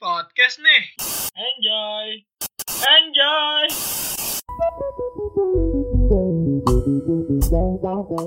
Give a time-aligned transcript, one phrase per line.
[0.00, 0.82] podcast nih.
[1.36, 2.06] Enjoy.
[2.80, 3.64] Enjoy.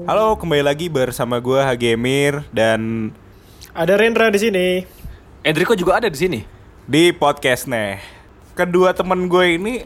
[0.05, 3.09] Halo, kembali lagi bersama gue Hagemir dan
[3.73, 4.67] Ada Rendra di sini.
[5.41, 6.39] Enrico juga ada di sini.
[6.85, 7.97] di podcast nih.
[8.53, 9.81] Kedua temen gue ini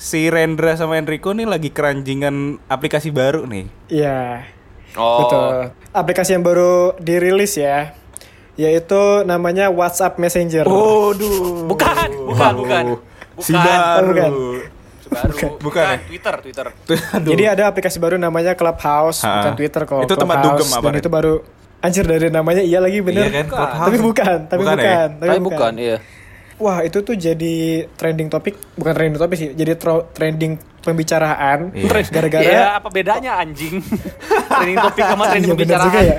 [0.00, 3.68] si Rendra sama Enrico nih lagi keranjingan aplikasi baru nih.
[3.92, 4.48] Iya,
[4.96, 5.28] Oh.
[5.28, 5.76] betul.
[5.92, 7.97] Aplikasi yang baru dirilis ya.
[8.58, 10.66] Yaitu namanya WhatsApp Messenger.
[10.66, 11.62] Waduh.
[11.64, 12.84] Bukan, bukan, bukan.
[13.38, 13.62] Si Bukan.
[13.62, 14.08] baru.
[14.10, 14.32] Bukan.
[15.08, 15.30] Baru.
[15.30, 15.98] Bukan, Bukan, ya?
[16.04, 16.66] Twitter, Twitter.
[17.14, 17.30] Aduh.
[17.32, 19.40] Jadi ada aplikasi baru namanya Clubhouse, Ha.
[19.40, 20.02] bukan Twitter kok.
[20.02, 21.34] Itu tempat Clubhouse, dugem apa, Dan itu baru
[21.78, 23.24] Anjir dari namanya iya lagi bener.
[23.24, 23.46] Iya kan?
[23.48, 23.86] Clubhouse.
[23.86, 25.02] Tapi bukan, tapi Bukan bukan, ya?
[25.14, 25.96] tapi Tapi bukan, iya.
[26.58, 27.54] Wah, itu tuh jadi
[27.94, 32.02] trending topik, bukan trending topik sih, jadi tro- trending pembicaraan Iya.
[32.10, 33.78] gara-gara Ya, apa bedanya anjing?
[34.50, 35.86] trending topik sama Iya, trending pembicaraan.
[35.86, 36.16] juga ya.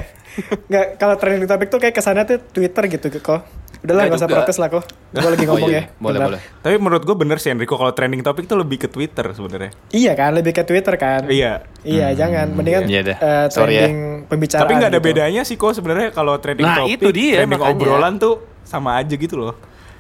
[0.66, 3.44] Nggak, kalau trending topik tuh kayak kesannya tuh Twitter gitu kok.
[3.80, 4.84] Udahlah Nggak gak usah protes lah kok.
[5.10, 5.82] Gue lagi ngomong Oh, iya.
[5.82, 5.96] ya.
[5.96, 6.28] Boleh, Bentar.
[6.30, 6.42] boleh.
[6.60, 9.72] Tapi menurut gue bener sih Enrico kalau trending topik tuh lebih ke Twitter sebenarnya.
[9.90, 11.26] Iya kan, lebih ke Twitter kan.
[11.26, 11.64] Iya.
[11.82, 12.52] Iya, jangan.
[12.52, 13.18] Mendingan Iya dah.
[13.18, 13.88] eh, Sorry ya.
[13.88, 14.62] trending pembicaraan.
[14.62, 15.08] Tapi nggak ada gitu.
[15.08, 17.78] bedanya sih kok sebenarnya kalau trending Nah, topik, itu dia, trending makanya.
[17.78, 19.56] obrolan tuh sama aja gitu loh.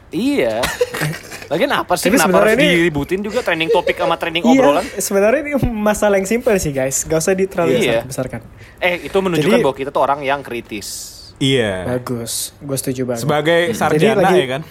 [0.09, 0.59] Iya.
[1.49, 4.53] Lagian apa sih Tapi kenapa sebenarnya harus ini- diributin juga trending topik sama trending Iya,
[4.53, 4.85] obrolan?
[4.95, 7.01] sebenarnya ini masalah yang simpel sih guys.
[7.03, 8.05] Gak usah di terlalu Iya.
[8.05, 8.45] besarkan.
[8.77, 10.87] Eh, itu menunjukkan Jadi- bahwa kita tuh orang yang kritis.
[11.35, 11.89] Iya.
[11.89, 13.23] Bagus, gue setuju banget.
[13.23, 14.61] Sebagai sarjana lagi- ya kan.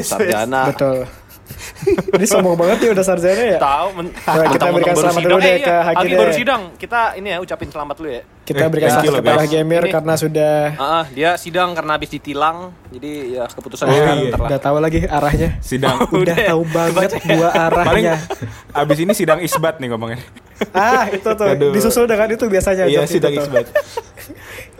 [0.00, 0.60] Sarjana.
[0.68, 0.98] Betul.
[2.16, 3.58] Ini sombong banget ya udah sarjana ya.
[3.58, 4.12] Tahu men-
[4.50, 6.18] kita berikan baru selamat dulu deh Eh, ke iya, Haki Haki deh.
[6.18, 6.62] baru sidang.
[6.74, 8.22] Kita ini ya ucapin selamat dulu ya.
[8.40, 12.56] Kita Eh, berikan selamat kepada Ini- karena sudah Ah, ah, dia sidang karena habis ditilang.
[12.88, 14.34] Jadi ya keputusan Oh, iya.
[14.34, 15.48] udah tahu lagi arahnya.
[15.60, 15.96] Sidang.
[16.10, 17.48] Udah Udah, tahu banget kebaca
[17.86, 18.14] Paling arahnya.
[18.72, 20.18] abis ini sidang isbat nih ngomongnya.
[20.70, 21.72] ah, itu tuh Aduh.
[21.72, 23.42] disusul dengan itu biasanya Iya itu sidang tuh.
[23.42, 23.66] isbat.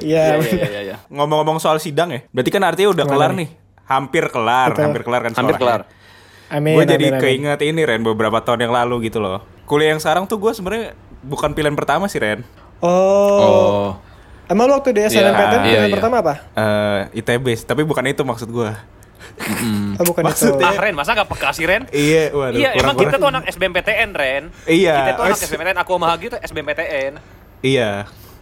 [0.00, 0.40] Iya.
[0.40, 0.96] Iya, iya.
[1.08, 3.38] Ngomong-ngomong soal sidang ya, berarti kan artinya udah Gimana kelar nih?
[3.38, 3.48] nih.
[3.84, 4.82] Hampir kelar, Betul.
[4.86, 5.80] hampir kelar kan Hampir kelar.
[6.50, 6.74] Amin.
[6.74, 7.22] Gue jadi amin, amin.
[7.22, 9.40] keinget ini Ren beberapa tahun yang lalu gitu loh.
[9.64, 10.92] Kuliah yang sekarang tuh gue sebenarnya
[11.22, 12.42] bukan pilihan pertama sih Ren.
[12.82, 13.94] Oh.
[14.50, 15.94] Emang lu waktu di SNMPTN Iya, pilihan iya.
[15.94, 16.34] pertama apa?
[16.52, 18.70] Eh ITB, tapi bukan itu maksud gue.
[19.96, 20.76] Oh, bukan Maksudnya- itu.
[20.76, 21.86] Ah, Ren, masa gak peka sih, Ren?
[21.88, 22.58] Iya, waduh.
[22.58, 24.42] iya, emang kita tuh anak SBMPTN, Ren.
[24.66, 24.94] Iya.
[24.96, 25.38] Kita tuh anak.
[25.38, 27.12] SBMPTN, aku sama Hagi tuh SBMPTN.
[27.62, 27.90] Iya.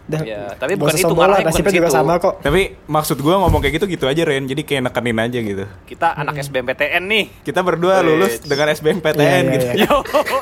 [0.09, 2.41] Dah, Iya, tapi bukan itu, bukan nasibnya juga sama kok.
[2.41, 5.65] Tapi maksud gue ngomong kayak gitu gitu aja Ren, jadi kayak nekenin aja gitu.
[5.85, 7.25] Kita anak SBMPTN nih.
[7.45, 8.05] Kita berdua Wes.
[8.09, 9.65] lulus dengan SBMPTN Iya, iya, gitu.
[9.69, 9.81] iya.
[9.85, 9.95] Yo,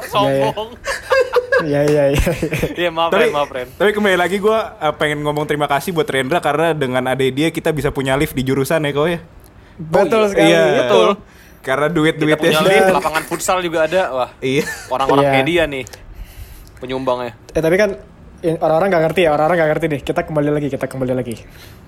[0.08, 0.70] sombong.
[1.60, 2.24] Iya, iya, iya.
[2.80, 3.68] Iya, maaf, Tapi, Ren, maaf, Ren.
[3.74, 4.58] tapi kembali lagi gue
[4.96, 8.48] pengen ngomong terima kasih buat Rendra karena dengan adek dia kita bisa punya lift di
[8.48, 9.20] jurusan ya kau ya.
[9.76, 10.48] Betul sekali.
[10.48, 11.08] Iya, betul.
[11.60, 14.02] Karena duit-duitnya punya sudah- lift, lapangan futsal juga ada.
[14.10, 14.64] Wah, Iya.
[14.88, 15.34] orang-orang Iya.
[15.34, 15.84] kayak dia nih.
[16.78, 17.34] Penyumbangnya.
[17.52, 17.98] Eh tapi kan
[18.40, 20.02] orang-orang gak ngerti ya, orang-orang gak ngerti deh.
[20.02, 21.36] Kita kembali lagi, kita kembali lagi.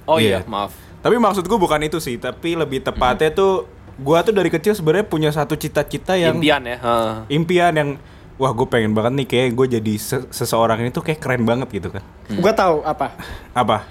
[0.04, 0.40] Oh Iya.
[0.40, 0.74] iya, maaf.
[1.00, 3.64] Tapi maksud gue bukan itu sih, tapi lebih tepatnya tuh
[3.96, 6.78] gua tuh dari kecil sebenarnya punya satu cita-cita yang Impian ya.
[6.78, 7.14] Heeh.
[7.30, 7.90] impian yang
[8.36, 11.68] wah gue pengen banget nih kayak gue jadi se- seseorang ini tuh kayak keren banget
[11.70, 12.04] gitu kan.
[12.34, 13.16] Gua tahu apa.
[13.52, 13.84] Apa?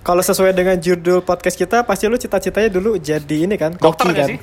[0.00, 4.28] Kalau sesuai dengan judul podcast kita, pasti lu cita-citanya dulu jadi ini kan, Dokter kan.
[4.28, 4.38] sih?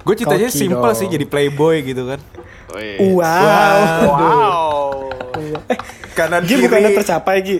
[0.00, 0.96] Gue citanya Koki simpel dong.
[0.96, 2.20] sih jadi playboy gitu kan.
[2.98, 3.22] Wow.
[4.04, 4.83] Wow.
[6.12, 6.62] Kanan Gi kiri.
[6.62, 7.58] bukannya tercapai Gi.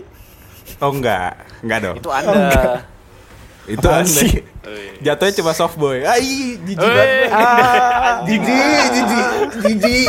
[0.78, 1.96] Oh enggak, enggak dong.
[1.98, 2.86] Itu Anda.
[3.64, 4.12] Itu Apaan aneh.
[4.12, 4.32] sih?
[5.00, 6.04] Jatuhnya cuma soft boy.
[6.04, 7.28] Ai, jijik banget.
[7.30, 9.28] Ah, Jijik, jijik,
[9.62, 10.08] jijik.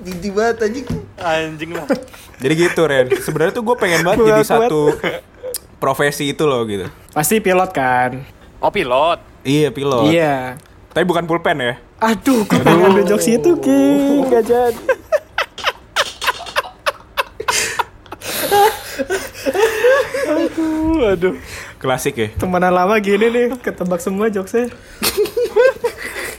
[0.00, 0.86] Jijik banget anjing.
[1.16, 1.86] Anjing lah.
[2.36, 3.06] Jadi gitu Ren.
[3.16, 4.90] Sebenarnya tuh gue pengen banget jadi satu
[5.78, 6.86] profesi itu loh gitu.
[7.10, 8.22] pasti pilot kan.
[8.58, 9.22] Oh pilot.
[9.42, 10.06] Iya pilot.
[10.08, 10.58] Iya.
[10.90, 11.74] Tapi bukan pulpen ya.
[12.00, 13.82] Aduh, gue pengen ambil jokes itu Ki,
[14.26, 14.82] gak jadi.
[21.12, 21.34] Aduh.
[21.76, 22.28] Klasik ya.
[22.34, 24.72] Temenan lama gini nih, ketebak semua jokesnya.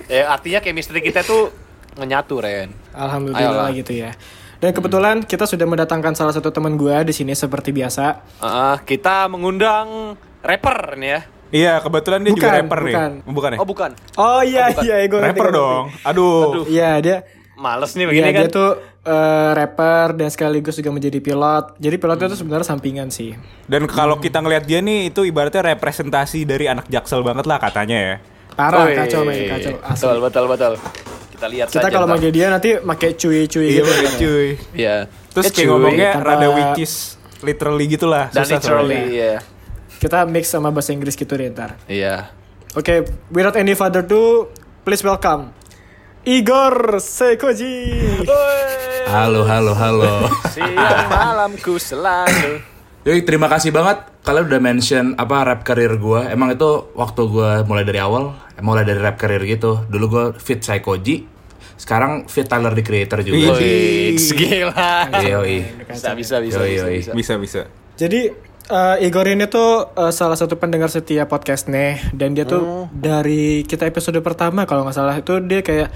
[0.08, 1.54] Ya artinya chemistry kita tuh
[1.96, 2.74] menyatu, Ren.
[2.92, 3.72] Alhamdulillah Ayolah.
[3.72, 4.12] gitu ya.
[4.58, 8.24] Dan kebetulan kita sudah mendatangkan salah satu teman gua di sini seperti biasa.
[8.40, 11.22] Ah, kita mengundang rapper nih ya.
[11.54, 12.94] Iya, kebetulan dia juga Bukan, rapper nih.
[12.96, 13.12] bukan.
[13.30, 13.58] Bukan ya?
[13.62, 13.92] Oh bukan.
[14.18, 14.84] Oh iya bukan.
[14.84, 15.84] iya, gue rapper dong.
[16.02, 16.42] Aduh.
[16.50, 16.66] Aduh.
[16.66, 17.18] Iya dia,
[17.64, 18.42] Males nih iya begini kan.
[18.44, 18.70] dia tuh
[19.02, 21.80] eh, rapper dan sekaligus juga menjadi pilot.
[21.80, 23.32] Jadi pilotnya tuh sebenarnya sampingan sih.
[23.64, 27.98] Dan kalau kita ngelihat dia nih itu ibaratnya representasi dari anak jaksel banget lah katanya
[27.98, 28.16] ya.
[28.54, 28.94] Parah, Wih.
[28.94, 29.74] kacau men, kacau.
[29.82, 29.98] Asli.
[30.04, 30.74] Betul, betul, betul.
[31.32, 31.90] Kita lihat Kita saja.
[31.90, 33.90] kalau manggil dia nanti pakai cuy-cuy Iya gitu.
[33.90, 34.14] kan.
[34.20, 34.48] cuy.
[34.76, 34.96] Iya.
[35.34, 36.94] Terus kayak ngomongnya Tanpa- rada which is
[37.42, 38.30] literally gitu lah.
[38.30, 39.34] dan susah literally, iya.
[39.98, 41.80] Kita mix sama bahasa Inggris gitu deh ntar.
[41.88, 42.30] Iya.
[42.74, 44.52] Oke, without any further ado,
[44.82, 45.50] please welcome
[46.24, 48.00] Igor Sekoji.
[49.12, 50.32] Halo, halo, halo.
[50.56, 52.64] Siang malamku selalu.
[53.04, 56.24] Yoi, terima kasih banget kalian udah mention apa rap career gue.
[56.32, 59.84] Emang itu waktu gue mulai dari awal, mulai dari rap career gitu.
[59.92, 61.28] Dulu gue fit Psychoji,
[61.76, 63.60] sekarang fit Tyler the Creator juga.
[63.60, 65.12] Wih, gila.
[65.28, 65.58] Yoi.
[65.92, 66.96] Bisa, bisa, bisa, Yoi, bisa, yoi.
[67.04, 67.12] bisa.
[67.12, 67.62] Bisa bisa.
[68.00, 68.32] Jadi
[68.70, 72.00] eh, Igor ini tuh eh, salah satu pendengar setia podcast nih.
[72.16, 75.16] Dan dia tuh dari kita episode pertama kalau nggak salah.
[75.18, 75.92] Itu dia kayak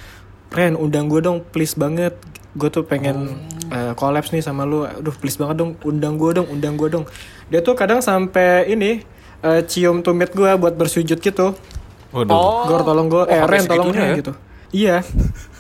[0.48, 2.16] Ren undang gue dong please banget.
[2.58, 3.38] Gue tuh pengen
[3.72, 4.84] eh, collabs nih sama lu.
[4.84, 7.06] Aduh please banget dong undang gue dong undang gue dong.
[7.48, 9.04] Dia tuh kadang sampai ini
[9.44, 11.56] eh, cium tumit gue buat bersujud gitu.
[12.12, 12.68] Waduh.
[12.68, 14.16] Gor tolong gue eh sampai Ren tolong ya?
[14.16, 14.34] gitu.
[14.68, 14.98] Iya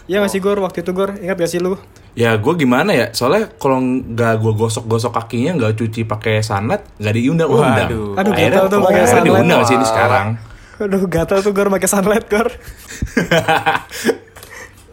[0.07, 1.75] Iya gak sih Gor waktu itu Gor ingat gak sih lu
[2.13, 3.11] Ya gue gimana ya?
[3.11, 7.87] Soalnya kalau nggak gue gosok-gosok kakinya nggak cuci pakai sunlight nggak diundang-undang.
[7.87, 9.27] Aduh, Akhirnya, gatel tuh pakai akhirnya sunlight.
[9.29, 10.27] diundang sih ini sekarang.
[10.77, 12.47] Aduh gatel tuh Gor pakai sunlight Gor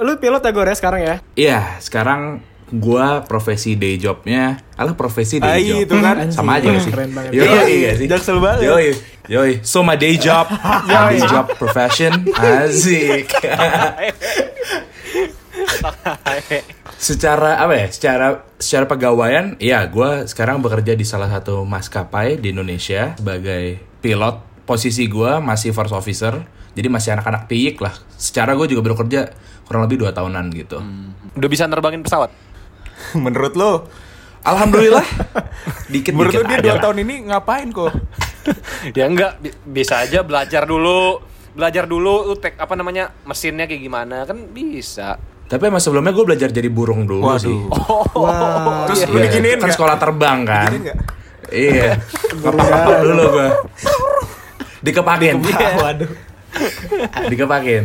[0.01, 2.21] Lu pilot ya Gor ya sekarang ya Iya, sekarang
[2.67, 5.79] gua profesi day jobnya, alah profesi day Ah, job.
[5.81, 6.17] itu kan.
[6.19, 6.91] Anjing, Sama aja gak sih?
[6.91, 7.31] keren banget.
[7.33, 8.07] Yoi, Iya, gak sih?
[8.07, 8.61] jaksel banget.
[8.67, 8.87] Yoi,
[9.29, 9.53] yoi.
[9.63, 10.51] So my day job,
[10.85, 13.31] my day job profession, asik.
[16.97, 17.87] Secara apa ya?
[17.91, 18.27] Secara
[18.57, 24.55] secara pegawaian, ya gua sekarang bekerja di salah satu maskapai di Indonesia sebagai pilot.
[24.65, 26.41] Posisi gua masih first officer,
[26.73, 27.93] jadi masih anak-anak piyik lah.
[28.17, 29.29] Secara gue juga bekerja
[29.69, 30.81] kurang lebih dua tahunan gitu.
[31.37, 32.33] Udah bisa nerbangin pesawat?
[33.25, 33.85] Menurut lo,
[34.45, 35.07] Alhamdulillah.
[35.93, 37.93] Dikit menurut lo dikit dia aja dua tahun ini ngapain kok?
[38.99, 41.21] ya enggak, bi- bisa aja belajar dulu.
[41.55, 45.17] Belajar dulu lu tek apa namanya mesinnya kayak gimana kan bisa.
[45.55, 47.55] Tapi emang sebelumnya gue belajar jadi burung dulu sih.
[48.19, 50.71] Wah Terus Iya, lu diginiin kan sekolah terbang kan.
[51.55, 51.95] Iya.
[52.43, 53.49] Ngapak dulu gue.
[54.83, 55.35] Dikepakin.
[55.87, 56.11] Waduh
[57.31, 57.85] Dikepakin.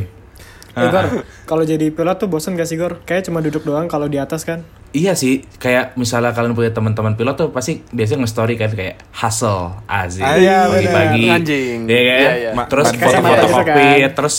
[0.70, 1.06] Eh, Gor,
[1.46, 3.06] kalau jadi pilot tuh bosen gak sih Gor?
[3.06, 7.14] Kayak cuma duduk doang kalau di atas kan Iya sih, kayak misalnya kalian punya teman-teman
[7.14, 11.30] pilot tuh pasti biasanya nge-story kan kayak hustle, asik, Ah, iya, pagi-pagi.
[11.30, 11.42] Iya kan?
[11.86, 12.52] Iya, iya.
[12.66, 14.12] Terus foto-foto gitu kokpit, kan.
[14.18, 14.36] terus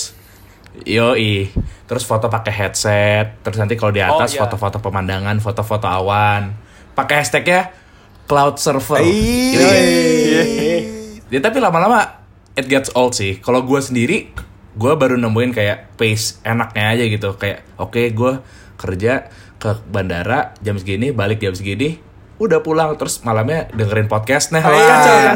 [0.87, 1.51] yoi,
[1.85, 4.41] terus foto pakai headset, terus nanti kalau di atas Oh, iya.
[4.47, 6.55] foto-foto pemandangan, foto-foto awan,
[6.95, 7.75] pakai hashtagnya
[8.31, 9.03] cloud server.
[9.03, 9.71] Iya.
[11.31, 12.23] Ya tapi lama-lama
[12.55, 13.39] it gets old sih.
[13.43, 14.31] Kalau gue sendiri,
[14.79, 17.29] gue baru nemuin kayak pace enaknya aja gitu.
[17.35, 18.33] Kayak oke gue
[18.79, 19.29] kerja
[19.61, 22.01] ke bandara jam segini, balik jam segini,
[22.41, 24.65] udah pulang terus malamnya dengerin podcast nah.
[24.65, 24.81] Kacau,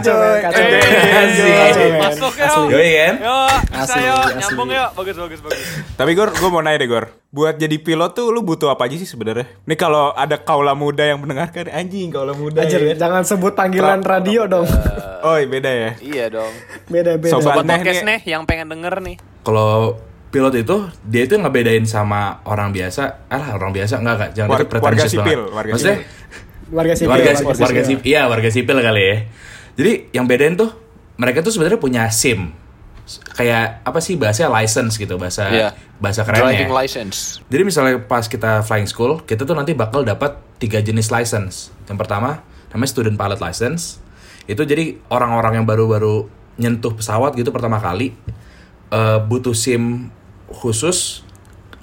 [0.01, 0.63] kacau, men, kacau.
[0.65, 2.01] Kacau, men.
[2.01, 2.49] Masuk ya.
[2.49, 2.73] Asli.
[2.73, 3.15] Yoi kan?
[3.21, 4.89] Yuk, bisa yuk, nyambung yuk.
[4.97, 5.61] Bagus, bagus, bagus.
[5.95, 7.13] Tapi Gor, gue mau nanya deh Gor.
[7.29, 9.45] Buat jadi pilot tuh lu butuh apa aja sih sebenarnya?
[9.69, 12.65] Nih kalau ada kaula muda yang mendengarkan, anjing kaula muda.
[12.65, 12.95] Anjir, ya.
[12.97, 14.65] jangan sebut panggilan radio dong
[15.27, 15.91] Oh, iya, beda ya.
[16.01, 16.53] Iya dong.
[16.89, 18.19] Beda-beda Sobat Buat Neh podcast nih.
[18.25, 19.17] nih yang pengen denger nih.
[19.45, 23.29] Kalau pilot itu dia itu ngebedain sama orang biasa.
[23.29, 25.57] Alah orang biasa enggak kak, jangan War- itu warga sipil, banget.
[25.57, 25.99] warga Maksudnya
[26.73, 27.85] Warga sipil warga, warga warga sipil.
[28.01, 28.07] sipil.
[28.07, 29.17] Iya warga sipil kali ya.
[29.75, 30.71] Jadi yang bedain tuh
[31.17, 32.55] mereka tuh sebenarnya punya sim.
[33.37, 35.69] Kayak apa sih bahasa license gitu bahasa Iya.
[36.01, 36.57] bahasa kerennya.
[36.65, 37.45] Driving license.
[37.53, 41.69] jadi misalnya pas kita flying school kita tuh nanti bakal dapat tiga jenis license.
[41.85, 42.41] Yang pertama
[42.73, 44.01] namanya student pilot license.
[44.45, 48.15] Itu jadi orang-orang yang baru-baru nyentuh pesawat gitu pertama kali
[48.89, 50.09] eh, butuh sim
[50.49, 51.24] khusus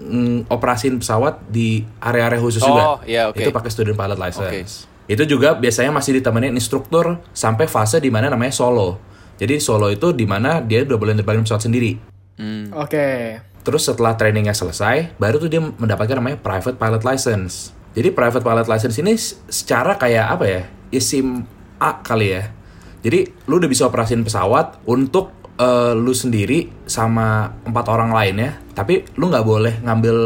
[0.01, 3.37] mm, operasin pesawat di area-area khusus Oh, juga iya, oke.
[3.37, 8.33] itu pakai student pilot license itu juga biasanya masih ditemenin instruktur sampai fase di mana
[8.33, 8.97] namanya solo
[9.37, 11.93] jadi solo itu di mana dia udah boleh terbangin pesawat sendiri
[12.73, 17.69] Oke Terus setelah trainingnya selesai, baru tuh dia mendapatkan namanya private pilot license.
[17.93, 19.13] Jadi private pilot license ini
[19.53, 20.61] secara kayak apa ya?
[20.89, 21.45] Ya SIM
[21.77, 22.49] A kali ya.
[23.05, 29.05] Jadi lu udah bisa operasin pesawat untuk eh, lu sendiri sama empat orang lainnya, tapi
[29.15, 30.17] lu nggak boleh ngambil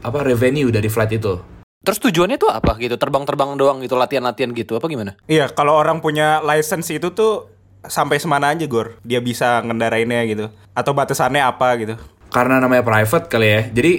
[0.00, 1.34] apa revenue dari flight itu.
[1.80, 2.94] Terus tujuannya tuh apa gitu?
[2.94, 5.16] Terbang-terbang doang gitu, latihan-latihan gitu apa gimana?
[5.26, 7.48] Iya, kalau orang punya license itu tuh
[7.82, 9.00] sampai semana aja Gor.
[9.00, 10.46] Dia bisa ngendarainnya gitu.
[10.72, 11.96] Atau batasannya apa gitu.
[12.30, 13.92] karena namanya private kali ya jadi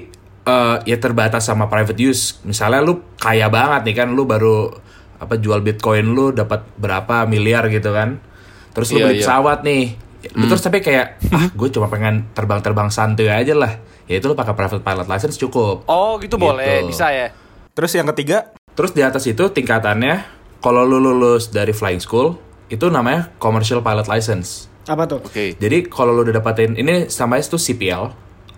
[0.48, 4.72] eh, ya terbatas sama private use misalnya lu kaya banget nih kan lu baru
[5.20, 8.24] apa jual bitcoin lu dapat berapa miliar gitu kan
[8.72, 9.24] terus lu Iya, beli iya.
[9.28, 9.84] pesawat nih
[10.32, 13.74] Lu terus tapi kayak ah gue cuma pengen terbang-terbang santuy aja lah
[14.06, 16.94] ya itu lu pakai private pilot license cukup Oh gitu, boleh, Gitu.
[16.94, 17.34] bisa ya.
[17.72, 20.22] Terus yang ketiga, terus di atas itu tingkatannya
[20.60, 22.38] kalau lu lulus dari flying school
[22.68, 25.22] itu namanya commercial pilot license Apa tuh?
[25.22, 25.54] Oke.
[25.56, 28.10] Jadi kalau lu udah dapatin ini sama itu CPL,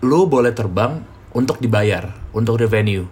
[0.02, 1.00] lu boleh terbang
[1.32, 3.04] untuk dibayar, untuk revenue.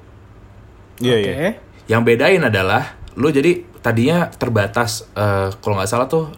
[0.99, 1.51] iya Oke iya.
[1.89, 2.83] Yang bedain adalah
[3.15, 6.33] lu jadi tadinya terbatas eh, kalau nggak salah tuh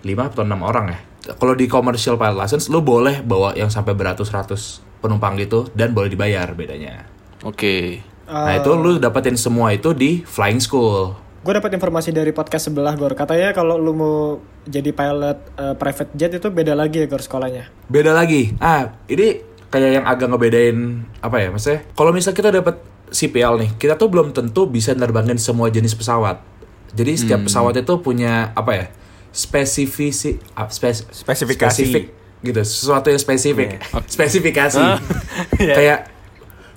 [0.00, 1.00] 5 atau 6 orang ya.
[1.36, 6.12] Kalau di commercial pilot license lu boleh bawa yang sampai beratus-ratus penumpang gitu dan boleh
[6.12, 7.08] dibayar bedanya.
[7.46, 8.04] Oke.
[8.30, 11.18] Nah, itu lu dapetin semua itu di flying school.
[11.40, 13.16] gue dapat informasi dari podcast sebelah Gor.
[13.16, 17.72] Katanya kalau lu mau jadi pilot eh, private jet itu beda lagi ya Gor sekolahnya.
[17.88, 18.52] Beda lagi.
[18.60, 19.40] Ah, ini
[19.72, 21.80] kayak yang agak ngebedain apa ya, maksudnya?
[21.96, 22.76] Kalau misal kita dapat
[23.08, 26.44] CPL nih, kita tuh belum tentu bisa nerbangin semua jenis pesawat.
[26.92, 28.86] Jadi setiap pesawat itu punya apa ya?
[29.30, 31.86] Spesifisi, ah, spes- Spesifikasi.
[31.86, 32.04] spesifik
[32.40, 33.78] gitu, sesuatu yang spesifik.
[34.14, 34.80] Spesifikasi.
[35.60, 35.74] Iya.
[35.76, 35.98] Kayak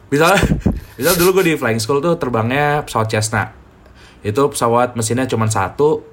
[0.08, 0.40] misalnya,
[0.96, 3.56] misalnya dulu gue di flying school tuh terbangnya pesawat Cessna.
[4.20, 6.04] Itu pesawat mesinnya cuma satu.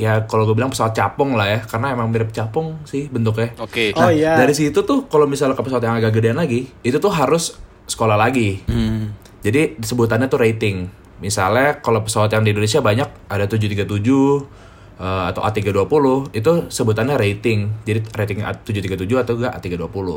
[0.00, 3.52] Ya kalau gue bilang pesawat capung lah ya, karena emang mirip capung sih bentuknya.
[3.58, 3.92] Oke.
[3.92, 4.38] Oh iya.
[4.38, 8.16] Dari situ tuh kalau misalnya ke pesawat yang agak gedean lagi, itu tuh harus sekolah
[8.16, 8.62] lagi.
[9.42, 10.86] Jadi sebutannya tuh rating.
[11.18, 14.61] Misalnya kalau pesawat yang di Indonesia banyak ada 737
[14.98, 17.84] eh, atau A320 itu sebutannya rating.
[17.86, 20.08] Jadi rating A737 atau enggak A320.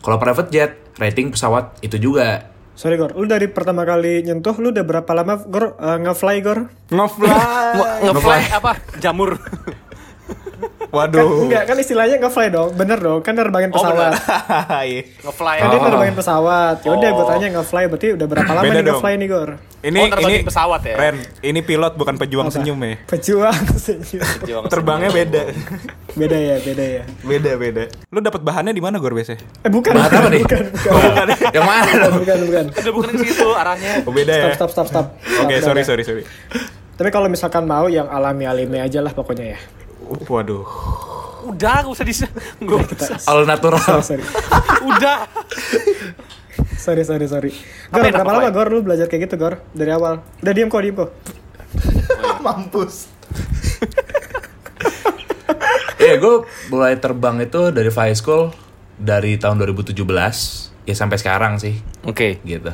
[0.00, 2.48] Kalau private jet, rating pesawat itu juga.
[2.72, 6.72] Sorry Gor, lu dari pertama kali nyentuh lu udah berapa lama Gor eh, nge-fly Gor?
[6.88, 7.28] Ngefly.
[8.08, 8.72] Ngefly apa?
[8.96, 9.36] Jamur.
[10.90, 11.46] Kan, Waduh.
[11.46, 14.10] enggak kan istilahnya nge-fly dong, bener dong, kan nerbangin pesawat.
[14.82, 15.06] Iya.
[15.22, 15.56] Ngefly.
[15.56, 15.86] Kan dia Oh.
[15.86, 16.76] nerbangin pesawat.
[16.82, 17.28] Ya udah gue Oh.
[17.30, 19.50] tanya nge-fly berarti udah berapa lama Beda nih nge-fly nih Gor?
[19.80, 20.94] Ini Oh, ini pesawat ya?
[20.98, 22.98] Ren, ini pilot bukan pejuang senyum ya.
[23.06, 23.54] Pejuang
[23.86, 24.26] senyum.
[24.42, 25.42] Juang Terbangnya beda.
[26.10, 27.02] Beda ya, beda ya.
[27.22, 27.82] beda beda.
[28.10, 29.46] Lu dapat bahannya di mana Gor biasanya?
[29.62, 29.94] Eh bukan.
[29.94, 30.42] Bahan apa nih?
[30.42, 31.26] Bukan, bukan.
[31.54, 31.90] yang mana?
[31.94, 32.14] dong?
[32.18, 32.64] bukan, bukan.
[32.82, 33.92] Udah bukan di situ arahnya.
[34.02, 34.44] Oh, beda ya.
[34.52, 35.46] Stop, stop, stop, stop.
[35.46, 36.22] Oke, Stop, sorry sorry sorry.
[36.98, 39.58] Tapi kalau misalkan mau yang alami-alami aja lah pokoknya ya.
[40.10, 40.66] Uh, Waduh.
[41.46, 42.14] Udah, gak usah di
[42.68, 43.16] Gak usah.
[43.30, 43.78] All natural.
[43.78, 44.24] Sorry, sorry.
[44.90, 45.16] Udah.
[46.76, 47.50] Sorry, sorry, sorry.
[47.94, 48.52] Gor, berapa lama fly?
[48.52, 49.62] Gor lu belajar kayak gitu Gor?
[49.72, 50.20] Dari awal.
[50.42, 51.10] Udah diem kok, diem kok.
[52.44, 53.06] Mampus.
[56.00, 56.34] Iya, gue
[56.72, 58.50] mulai terbang itu dari flight school
[58.96, 59.94] dari tahun 2017
[60.88, 61.76] ya sampai sekarang sih
[62.08, 62.40] Oke.
[62.42, 62.72] gitu.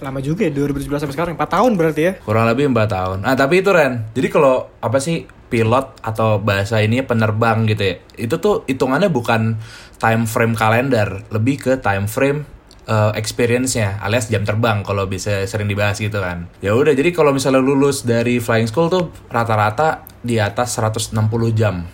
[0.00, 1.32] Lama juga ya, 2017 sampai sekarang.
[1.36, 2.12] 4 tahun berarti ya.
[2.20, 3.18] Kurang lebih 4 tahun.
[3.24, 4.08] Ah, tapi itu Ren.
[4.12, 7.94] Jadi kalau apa sih pilot atau bahasa ini penerbang gitu ya.
[8.18, 9.58] Itu tuh hitungannya bukan
[9.96, 12.44] time frame kalender, lebih ke time frame
[12.86, 16.50] eh, experience-nya alias jam terbang kalau bisa sering dibahas gitu kan.
[16.62, 21.14] Ya udah, jadi kalau misalnya lulus dari flying school tuh rata-rata di atas 160
[21.54, 21.86] jam.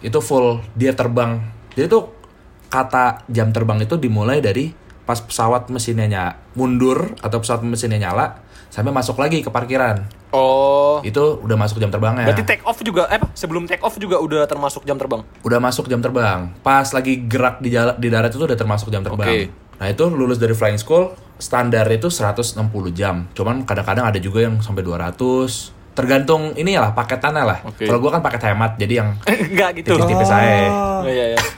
[0.00, 1.40] Itu full dia terbang.
[1.76, 2.12] Jadi tuh
[2.70, 4.70] kata jam terbang itu dimulai dari
[5.04, 10.19] pas pesawat mesinnya ny- mundur atau pesawat mesinnya nyala sampai masuk lagi ke parkiran.
[10.30, 11.02] Oh.
[11.02, 12.22] Itu udah masuk jam terbangnya.
[12.24, 13.28] Berarti take off juga eh apa?
[13.32, 15.26] Sebelum take off juga udah termasuk jam terbang.
[15.40, 16.54] udah masuk jam terbang.
[16.60, 19.26] Pas lagi gerak di jalan di darat itu udah termasuk jam terbang.
[19.26, 19.40] Oke.
[19.76, 22.54] Nah, itu lulus dari flying school standar itu 160
[22.90, 23.24] jam.
[23.32, 25.16] Cuman kadang-kadang ada juga yang sampai 200.
[25.90, 27.58] Tergantung ini lah paketannya lah.
[27.64, 27.84] Oke.
[27.84, 29.08] Kalau gua kan paket hemat jadi yang
[29.50, 29.96] Enggak gitu.
[29.96, 30.68] tipis-tipis aja.
[30.68, 31.02] Oh.
[31.02, 31.40] Oh, iya iya.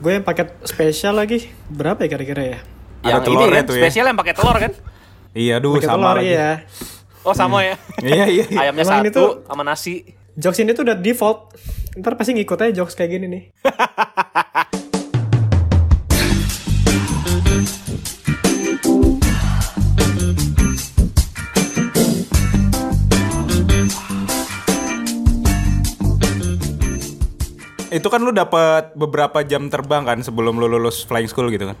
[0.00, 1.48] Gue yang paket spesial lagi.
[1.66, 2.58] Berapa ya kira-kira ya?
[3.00, 3.80] Ada Yang ini telurnya kan tuh ya.
[3.80, 4.72] spesial yang pakai telur kan?
[5.30, 6.32] Iya, duh sama telur lagi.
[6.32, 6.50] ya.
[7.20, 7.76] Oh sama ya.
[8.00, 8.44] Iya, iya.
[8.48, 8.58] iya.
[8.64, 9.94] Ayamnya Emang ini satu tuh- sama nasi.
[10.40, 11.52] Jokes ini tuh udah default.
[12.00, 13.42] Ntar pasti ngikut aja jokes kayak gini nih.
[27.90, 31.78] Itu kan lu dapat beberapa jam terbang kan sebelum lu lulus flying school gitu kan.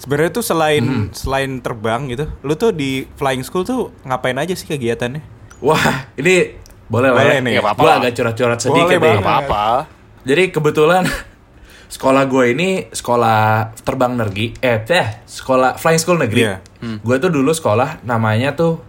[0.00, 1.06] Sebenarnya tuh selain Hmm.
[1.12, 5.20] selain terbang gitu, lu tuh di flying school tuh ngapain aja sih kegiatannya?
[5.60, 7.44] Wah, ini boleh lah Boleh ya.
[7.44, 7.54] nih.
[7.60, 7.78] Apa-apa.
[7.78, 9.04] Gua agak curhat-curhat sedikit Boleh nih.
[9.12, 9.22] banget.
[9.22, 9.64] Apa-apa.
[10.22, 11.04] Jadi kebetulan
[11.94, 13.40] sekolah gue ini sekolah
[13.78, 16.40] terbang negeri, eh teh sekolah flying school negeri.
[16.42, 16.56] Iya.
[16.98, 18.80] Gue tuh dulu sekolah namanya tuh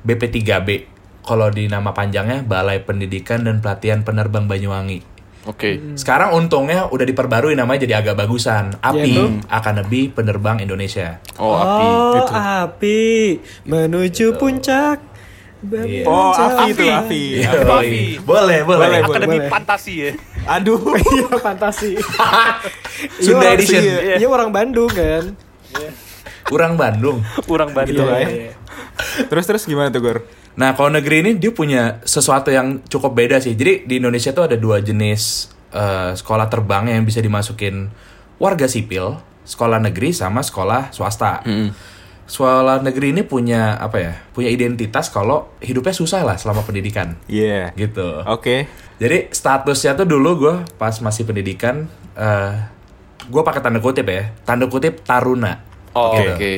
[0.00, 0.86] BP3B.
[1.20, 5.02] Kalau di nama panjangnya Balai Pendidikan dan Pelatihan Penerbang Banyuwangi.
[5.40, 5.96] Oke.
[5.96, 8.76] Sekarang untungnya udah diperbarui namanya jadi agak bagusan.
[8.78, 9.24] API, Yaitu?
[9.48, 11.16] Akademi Penerbang Indonesia.
[11.36, 11.86] Oh, api.
[11.86, 13.00] Oh, api
[13.64, 15.00] menuju puncak.
[15.60, 16.04] Iya.
[16.04, 16.32] Oh.
[16.32, 17.22] Afi itu Afi.
[17.38, 17.52] Yoi.
[17.52, 18.00] Api.
[18.20, 18.80] Boleh, boleh.
[18.80, 19.48] Boleh, Akademi boleh.
[19.48, 20.10] fantasi ya.
[20.50, 20.80] Aduh.
[21.10, 21.90] Iya, fantasi.
[23.00, 23.80] Iya, Sunda orang- Edition.
[23.80, 25.24] Iya, iya, orang Bandung kan.
[26.44, 27.24] Kurang Bandung.
[27.44, 27.96] Kurang banget.
[27.96, 28.28] Gitu Iya, ya.
[28.28, 28.52] iya.
[29.24, 30.18] terus terus gimana tuh Gor?
[30.50, 33.54] Nah, kalau negeri ini dia punya sesuatu yang cukup beda sih.
[33.54, 37.86] Jadi di Indonesia tuh ada dua jenis eh, sekolah terbang yang bisa dimasukin
[38.36, 41.46] warga sipil, sekolah negeri sama sekolah swasta.
[42.26, 44.12] Sekolah negeri ini punya apa ya?
[44.30, 47.74] Punya identitas kalau hidupnya susah lah selama pendidikan, Iya.
[47.74, 48.22] gitu.
[48.22, 48.70] Oke.
[49.02, 52.54] Jadi statusnya tuh dulu gue pas masih pendidikan, eh
[53.26, 55.58] gue pakai tanda kutip ya, tanda kutip taruna.
[55.90, 56.30] Oh, Gitu.
[56.30, 56.52] oke.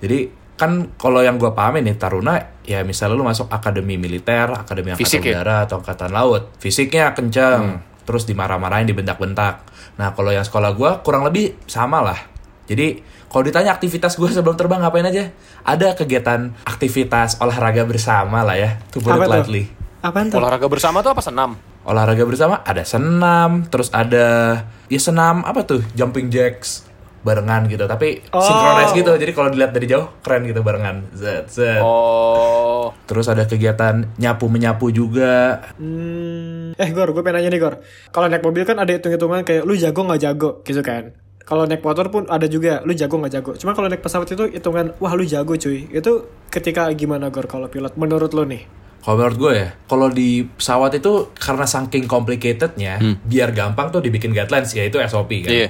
[0.00, 0.18] Jadi
[0.54, 5.02] kan kalau yang gue pahami nih taruna ya misalnya lu masuk akademi militer, akademi angkatan
[5.02, 5.42] Fisik ya?
[5.42, 9.66] udara atau angkatan laut, fisiknya kenceng, terus dimarah-marahin, dibentak-bentak.
[9.98, 12.18] Nah kalau yang sekolah gue kurang lebih sama lah.
[12.64, 15.34] Jadi kalau ditanya aktivitas gue sebelum terbang ngapain aja?
[15.66, 18.78] Ada kegiatan aktivitas olahraga bersama lah ya.
[18.94, 19.64] To put it lightly.
[20.00, 20.38] Apaan tuh?
[20.38, 21.58] Olahraga bersama tuh apa senam?
[21.84, 25.82] Olahraga bersama ada senam, terus ada ya senam apa tuh?
[25.92, 26.93] Jumping jacks
[27.24, 27.84] barengan gitu.
[27.84, 28.38] Tapi Oh.
[28.38, 29.10] synchronize gitu.
[29.10, 31.08] Jadi kalau dilihat dari jauh keren gitu barengan.
[31.10, 31.80] Zet, zet.
[31.80, 32.92] Oh.
[33.08, 35.64] Terus ada kegiatan nyapu menyapu juga.
[35.74, 37.74] Hmm, eh Gor, gue pengen nanya nih Gor.
[38.12, 41.16] Kalau naik mobil kan ada hitung-hitungan kayak lu jago nggak jago gitu kan.
[41.40, 43.50] Kalau naik motor pun ada juga lu jago nggak jago.
[43.56, 45.88] Cuma kalau naik pesawat itu hitungan wah lu jago cuy.
[45.88, 48.64] Itu ketika gimana Gor kalau pilot menurut lu nih?
[49.04, 54.32] Kalau menurut gue ya, kalau di pesawat itu karena saking complicatednya, biar gampang tuh dibikin
[54.32, 55.52] guidelines yaitu SOP kan.
[55.52, 55.68] Iya.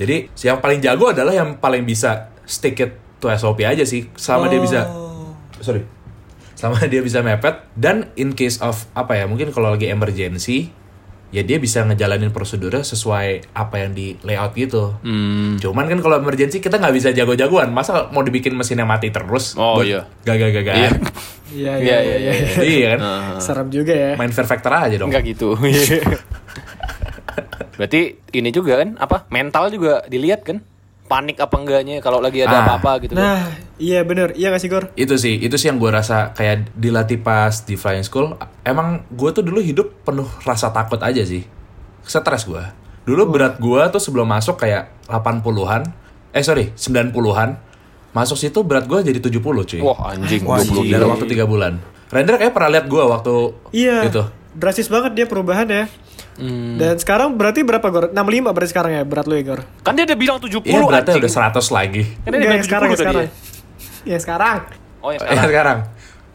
[0.00, 4.50] Jadi yang paling jago adalah yang paling bisa stick it to SOP aja sih, selama
[4.50, 4.80] dia bisa.
[5.62, 5.82] Sorry.
[6.58, 10.70] Selama dia bisa mepet dan in case of apa ya, mungkin kalau lagi emergency,
[11.32, 14.94] ya dia bisa ngejalanin prosedurnya sesuai apa yang di layout gitu.
[15.00, 15.56] Hmm.
[15.56, 17.72] Cuman kan kalau emergency kita nggak bisa jago-jagoan.
[17.72, 19.56] Masa mau dibikin mesinnya mati terus?
[19.56, 20.06] Oh, iya.
[20.22, 20.74] Gagal-gagal.
[20.76, 20.90] Iya.
[21.52, 22.32] Iya Iya, iya, iya.
[22.64, 23.00] Iya kan?
[23.40, 24.12] Serem juga ya.
[24.16, 25.12] Main Fear Factor aja dong.
[25.12, 25.52] Enggak gitu.
[27.82, 29.26] Berarti ini juga kan apa?
[29.28, 30.62] Mental juga dilihat kan?
[31.02, 32.64] Panik apa enggaknya kalau lagi ada Ah.
[32.64, 33.20] apa-apa gitu kan.
[33.20, 33.42] Nah,
[33.76, 34.32] iya bener.
[34.32, 34.94] Iya gak sih Gor?
[34.94, 39.28] itu sih itu sih yang gue rasa kayak dilatih pas di flying school emang gue
[39.30, 41.42] tuh dulu hidup penuh rasa takut aja sih
[42.00, 42.62] stres gue
[43.02, 45.90] dulu berat gue tuh sebelum masuk kayak 80-an
[46.30, 47.58] eh sorry 90-an
[48.12, 50.88] masuk situ berat gue jadi 70 cuy Wah, anjing Wah, 20 anjing.
[50.88, 53.34] dalam waktu tiga bulan Render kayak pernah lihat gue waktu
[53.74, 53.96] Iya.
[54.06, 55.84] itu Drastis banget dia perubahan ya.
[56.32, 56.76] Hmm.
[56.76, 58.04] Dan sekarang berarti berapa Gor?
[58.08, 58.16] 65
[58.46, 59.60] berarti sekarang ya berat lu ya Gor?
[59.80, 61.22] Kan dia udah bilang 70 Iya beratnya anjing.
[61.22, 63.24] udah 100 lagi Kan dia bilang yang sekarang, 70 yang tadi sekarang.
[63.24, 63.30] ya.
[64.04, 64.58] Ya sekarang.
[64.98, 65.44] Oh, ya sekarang.
[65.46, 65.78] sekarang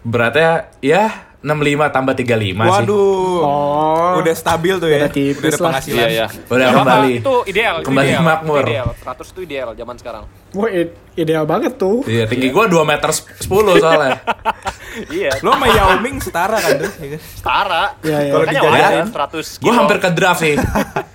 [0.04, 1.04] beratnya ya
[1.38, 1.54] 65
[1.90, 3.40] tambah 35 sih Waduh.
[3.40, 4.14] Oh.
[4.18, 5.00] Udah stabil tuh ya.
[5.00, 5.66] Udah tipis Udah ada lah.
[5.70, 5.98] penghasilan.
[6.00, 6.26] Iya, iya.
[6.28, 7.14] Udah Nggak apa-apa, kembali.
[7.16, 8.24] Itu ideal, Kembali ideal.
[8.24, 8.58] makmur.
[8.58, 8.88] Itu Ideal.
[8.98, 10.24] 100 itu ideal zaman sekarang.
[10.52, 10.70] Wah,
[11.14, 11.98] ideal banget tuh.
[12.04, 13.46] Iya tinggi gue 2 meter 10
[13.78, 14.18] soalnya
[15.10, 15.32] iya.
[15.40, 16.92] Lo sama Yao Ming setara kan tuh?
[16.98, 17.20] ya kan?
[17.22, 17.84] Setara.
[18.02, 18.32] Iya, iya.
[18.32, 19.78] Kalau dijadiin, wajar 100 Gue kilo.
[19.78, 20.56] hampir ke draft sih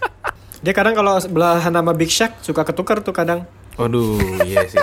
[0.64, 3.42] Dia kadang kalau sebelahan sama Big Shaq suka ketukar tuh kadang.
[3.74, 4.78] Waduh, iya sih.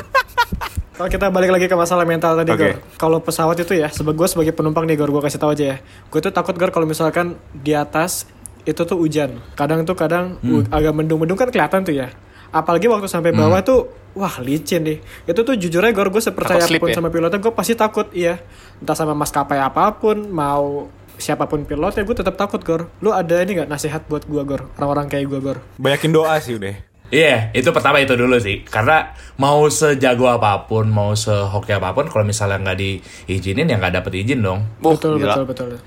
[0.91, 2.51] Kalau kita balik lagi ke masalah mental tadi.
[2.51, 2.83] Gor.
[2.95, 5.77] Kalau pesawat itu ya, sebagai gue sebagai penumpang nih, Gor, gue kasih tahu aja ya.
[6.05, 8.27] Gue tuh takut, Gor, kalau misalkan di atas
[8.61, 9.39] itu tuh hujan.
[9.55, 10.67] Kadang tuh kadang Hmm.
[10.67, 12.11] agak mendung-mendung kan kelihatan tuh ya.
[12.49, 13.45] Apalagi waktu sampai Hmm.
[13.45, 13.79] bawah tuh,
[14.13, 14.97] wah licin nih.
[15.23, 16.97] Itu tuh jujur aja, Gor, gue sepercaya Takut ya?
[16.97, 18.41] sama pilotnya, gue pasti takut, iya.
[18.77, 22.89] Entah sama maskapai apa pun, mau siapa pun pilotnya, gue tetap takut, Gor.
[22.99, 24.65] Lu ada ini gak nasihat buat gue, Gor?
[24.75, 25.57] Orang-orang kayak gue, Gor.
[25.77, 26.73] Banyakin doa sih udah.
[27.09, 28.61] Iya, itu pertama itu dulu sih.
[28.61, 33.93] Karena mau sejago apa pun, mau sehoki apa pun, kalau misalnya nggak diizinin ya nggak
[33.95, 34.61] dapet izin dong.
[34.77, 35.33] Betul, gila.
[35.33, 35.81] betul, betul, Betul,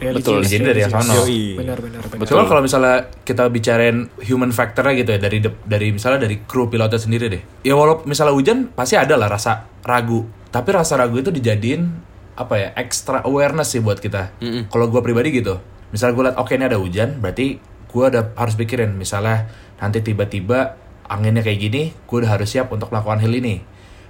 [0.00, 1.26] izin dari yang sono.
[1.26, 1.60] Yoi.
[1.60, 2.46] Benar, benar, benar.
[2.48, 7.26] Kalau misalnya kita bicarain human factornya gitu ya dari dari misalnya dari kru pilotnya sendiri
[7.28, 7.42] deh.
[7.66, 10.24] Ya walaupun misalnya hujan pasti ada lah rasa ragu.
[10.52, 11.88] Tapi rasa ragu itu dijadiin
[12.32, 14.40] apa ya extra awareness sih buat kita.
[14.72, 15.60] Kalau gue pribadi gitu.
[15.92, 17.60] Misalnya gue liat oke ini ada hujan, berarti
[17.92, 22.88] gue udah harus pikirin misalnya nanti tiba-tiba anginnya kayak gini, gue udah harus siap untuk
[22.88, 23.60] melakukan hal ini.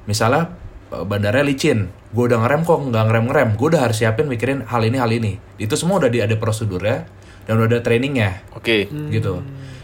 [0.07, 0.55] Misalnya
[0.92, 4.68] eh, bandaranya licin, gue udah ngerem kok nggak ngerem ngerem, gue udah harus siapin mikirin
[4.68, 5.40] hal ini hal ini.
[5.57, 7.09] Itu semua udah di, ada prosedurnya
[7.48, 8.87] dan udah ada trainingnya Oke.
[9.11, 9.40] gitu.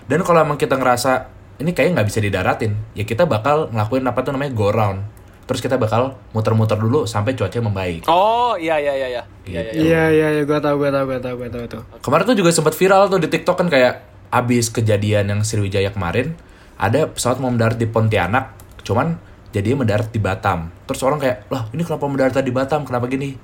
[0.09, 4.21] Dan kalau emang kita ngerasa ini kayaknya nggak bisa didaratin, ya kita bakal ngelakuin apa
[4.23, 5.01] tuh namanya go round.
[5.49, 8.05] Terus kita bakal muter-muter dulu sampai cuacanya membaik.
[8.05, 9.23] Oh, iya iya iya iya.
[9.49, 9.73] Iya iya.
[9.73, 11.81] Iya, iya, iya, gue tahu, gue tahu, gue tahu, gue tahu itu.
[12.05, 16.37] Kemarin tuh juga sempat viral tuh di TikTok kan kayak abis kejadian yang Sriwijaya kemarin,
[16.77, 18.53] ada pesawat mau mendarat di Pontianak,
[18.85, 19.16] cuman
[19.55, 20.69] jadinya mendarat di Batam.
[20.85, 23.37] Terus orang kayak, lah ini kenapa mendarat di Batam, kenapa gini?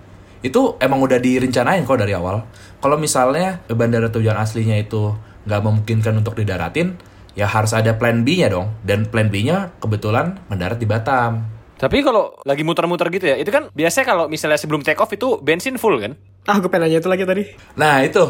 [0.45, 2.45] Itu emang udah direncanain kok dari awal.
[2.81, 5.17] Kalau misalnya bandara tujuan aslinya itu
[5.49, 7.01] nggak memungkinkan untuk didaratin,
[7.33, 8.77] ya harus ada plan B-nya dong.
[8.85, 11.49] Dan plan B-nya kebetulan mendarat di Batam.
[11.75, 15.41] Tapi kalau lagi muter-muter gitu ya, itu kan biasanya kalau misalnya sebelum take off itu
[15.41, 16.15] bensin full kan?
[16.45, 17.43] Ah, gue pengen nanya itu lagi tadi.
[17.81, 18.21] Nah itu,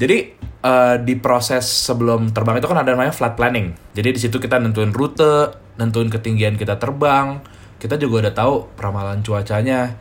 [0.00, 0.32] jadi
[0.64, 3.76] eh, di proses sebelum terbang itu kan ada namanya flight planning.
[3.92, 7.44] Jadi di situ kita nentuin rute, nentuin ketinggian kita terbang.
[7.76, 10.00] Kita juga udah tahu peramalan cuacanya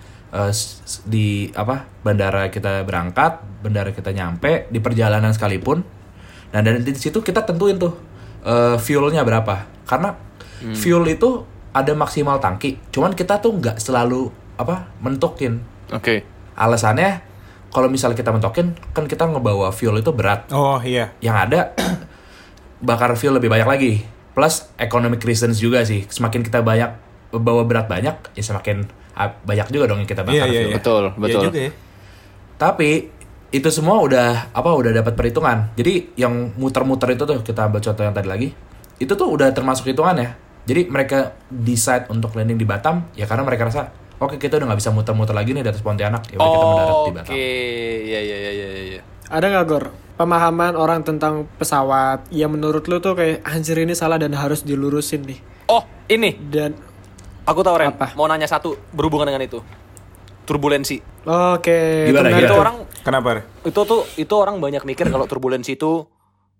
[0.51, 5.83] s- di apa bandara kita berangkat, bandara kita nyampe, di perjalanan sekalipun.
[6.55, 7.99] Nah dan di situ kita tentuin tuh
[8.47, 9.67] eh, fuelnya berapa.
[9.83, 10.15] Karena
[10.75, 11.43] fuel itu
[11.75, 12.79] ada maksimal tangki.
[12.91, 15.59] Cuman kita tuh nggak selalu apa mentokin
[15.91, 16.23] Oke.
[16.59, 17.28] alasannya
[17.69, 21.13] kalau misalnya kita mentokin kan kita ngebawa fuel itu berat Oh iya.
[21.19, 21.73] yang ada
[22.79, 23.91] bakar fuel lebih banyak lagi
[24.31, 26.89] plus economic reasons juga sih semakin kita banyak
[27.31, 30.65] bawa berat banyak ya semakin ah, banyak juga dong yang kita bakar Iya iya fuel
[30.65, 30.77] iya.
[30.77, 31.41] Betul, Iya betul.
[31.45, 31.71] juga ya.
[32.55, 32.89] tapi
[33.49, 38.01] itu semua udah apa udah dapat perhitungan jadi yang muter-muter itu tuh kita ambil contoh
[38.01, 38.49] yang tadi lagi
[38.95, 43.65] itu tuh udah termasuk hitungannya Jadi mereka decide untuk landing di Batam ya karena mereka
[43.65, 46.65] rasa oke kita udah nggak bisa muter-muter lagi nih di atas Pontianak ya udah kita
[46.65, 47.33] mendarat di Oke, Batam.
[47.33, 49.01] iya iya iya iya iya.
[49.29, 49.85] Ada nggak Gor?
[50.15, 55.23] Pemahaman orang tentang pesawat yang menurut lu tuh kayak anjir ini salah dan harus dilurusin
[55.23, 55.39] nih.
[55.69, 55.79] Oh,
[56.09, 56.75] ini Dan
[57.45, 57.93] aku tahu Ren.
[57.93, 58.17] Apa?
[58.17, 59.61] Mau nanya satu berhubungan dengan itu.
[60.43, 60.97] Turbulensi.
[61.23, 61.77] oke,
[62.09, 63.27] Gimana, menarik Itu orang Kenapa?
[63.37, 63.41] Re?
[63.63, 66.03] itu tuh itu orang banyak mikir kalau turbulensi itu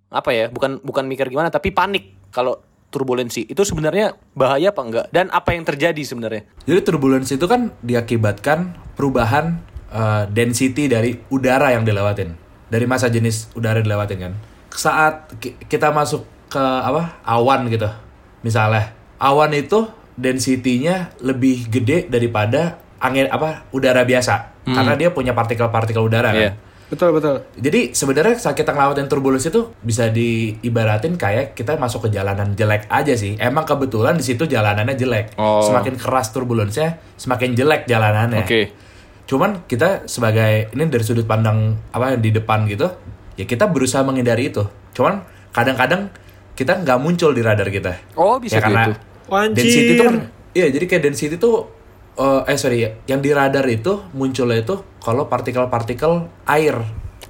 [0.08, 0.46] apa ya?
[0.48, 3.46] Bukan bukan mikir gimana tapi panik kalau turbulensi.
[3.46, 5.06] Itu sebenarnya bahaya apa enggak?
[5.10, 6.46] Dan apa yang terjadi sebenarnya?
[6.66, 12.34] Jadi turbulence itu kan diakibatkan perubahan eh, density dari udara yang dilewatin.
[12.70, 14.34] Dari masa jenis udara yang dilewatin kan.
[14.70, 17.22] Saat ki- kita masuk ke apa?
[17.24, 17.90] awan gitu.
[18.42, 23.66] Misalnya, awan itu density-nya lebih gede daripada angin apa?
[23.72, 24.54] udara biasa.
[24.70, 26.54] Karena dia punya partikel-partikel udara kan.
[26.90, 27.46] Betul betul.
[27.54, 32.90] Jadi sebenarnya saat kita ngelewatin turbulence itu bisa diibaratin kayak kita masuk ke jalanan jelek
[32.90, 33.38] aja sih.
[33.38, 35.38] Emang kebetulan di situ jalanannya jelek.
[35.38, 35.62] Oh.
[35.62, 38.42] Semakin keras turbulence-nya, semakin jelek jalanannya.
[38.42, 38.74] Oke.
[39.30, 42.90] Cuman kita sebagai ini dari sudut pandang apa yang di depan gitu,
[43.38, 44.66] ya kita berusaha menghindari itu.
[44.98, 45.22] Cuman
[45.54, 46.10] kadang-kadang
[46.58, 48.18] kita nggak muncul di radar kita.
[48.18, 48.98] Oh, bisa ya karena gitu.
[49.30, 49.62] Anjir.
[49.62, 50.16] density itu kan,
[50.58, 51.52] iya jadi kayak density itu
[52.20, 56.14] eh, eh sorry ya, yang di radar itu munculnya itu kalau partikel-partikel
[56.46, 56.76] air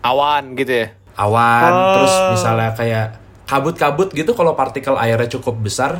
[0.01, 0.87] Awan gitu ya.
[1.13, 1.93] awan Oh.
[1.93, 3.07] terus misalnya kayak
[3.43, 5.99] kabut-kabut gitu kalau partikel airnya cukup besar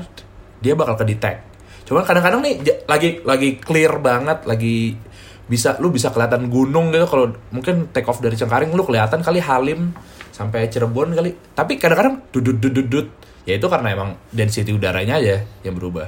[0.60, 1.44] dia bakal ke detect
[1.84, 4.94] cuman kadang-kadang nih j- lagi lagi clear banget lagi
[5.46, 9.42] bisa lu bisa kelihatan gunung gitu kalau mungkin take off dari Cengkaring lu kelihatan kali
[9.42, 9.92] Halim
[10.30, 13.08] sampai Cirebon kali tapi kadang-kadang dudut dudut dudut
[13.44, 16.08] ya itu karena emang density udaranya aja yang berubah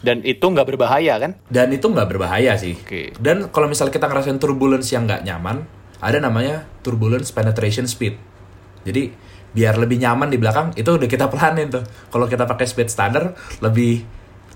[0.00, 1.36] Dan itu nggak berbahaya kan?
[1.46, 2.72] dan itu nggak berbahaya sih.
[2.74, 3.12] Oke.
[3.20, 5.68] Dan kalau misalnya kita ngerasain turbulence yang nggak nyaman,
[6.00, 8.16] ada namanya turbulence penetration speed.
[8.88, 9.12] Jadi
[9.50, 11.84] biar lebih nyaman di belakang itu udah kita pelanin tuh.
[12.08, 14.00] Kalau kita pakai speed standar lebih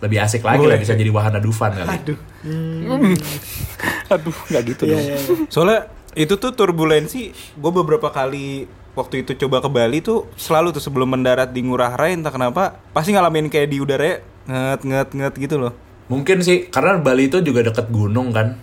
[0.01, 1.89] lebih asik lagi lah bisa jadi wahana Dufan kali.
[1.93, 2.19] Aduh.
[4.15, 5.03] Aduh, nggak gitu Iya dong.
[5.05, 5.17] iya.
[5.17, 5.37] iya.
[5.49, 5.81] Soalnya
[6.15, 11.11] itu tuh turbulensi, gue beberapa kali waktu itu coba ke Bali tuh selalu tuh sebelum
[11.11, 15.57] mendarat di Ngurah Rai entah kenapa pasti ngalamin kayak di udara nget nget nget gitu
[15.57, 15.73] loh.
[16.07, 18.61] Mungkin sih karena Bali itu juga deket gunung kan.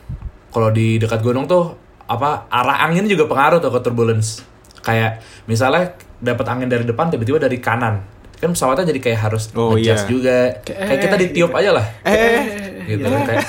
[0.52, 1.74] Kalau di dekat gunung tuh
[2.06, 4.44] apa arah angin juga pengaruh tuh ke turbulence.
[4.82, 8.04] Kayak misalnya dapat angin dari depan tiba-tiba dari kanan.
[8.38, 10.10] Kan pesawatnya jadi kayak harus Oh, adjust iya.
[10.10, 10.38] juga.
[10.66, 11.86] Kayak kita ditiup aja lah.
[12.04, 12.42] Eh,
[12.90, 13.46] gitu kayak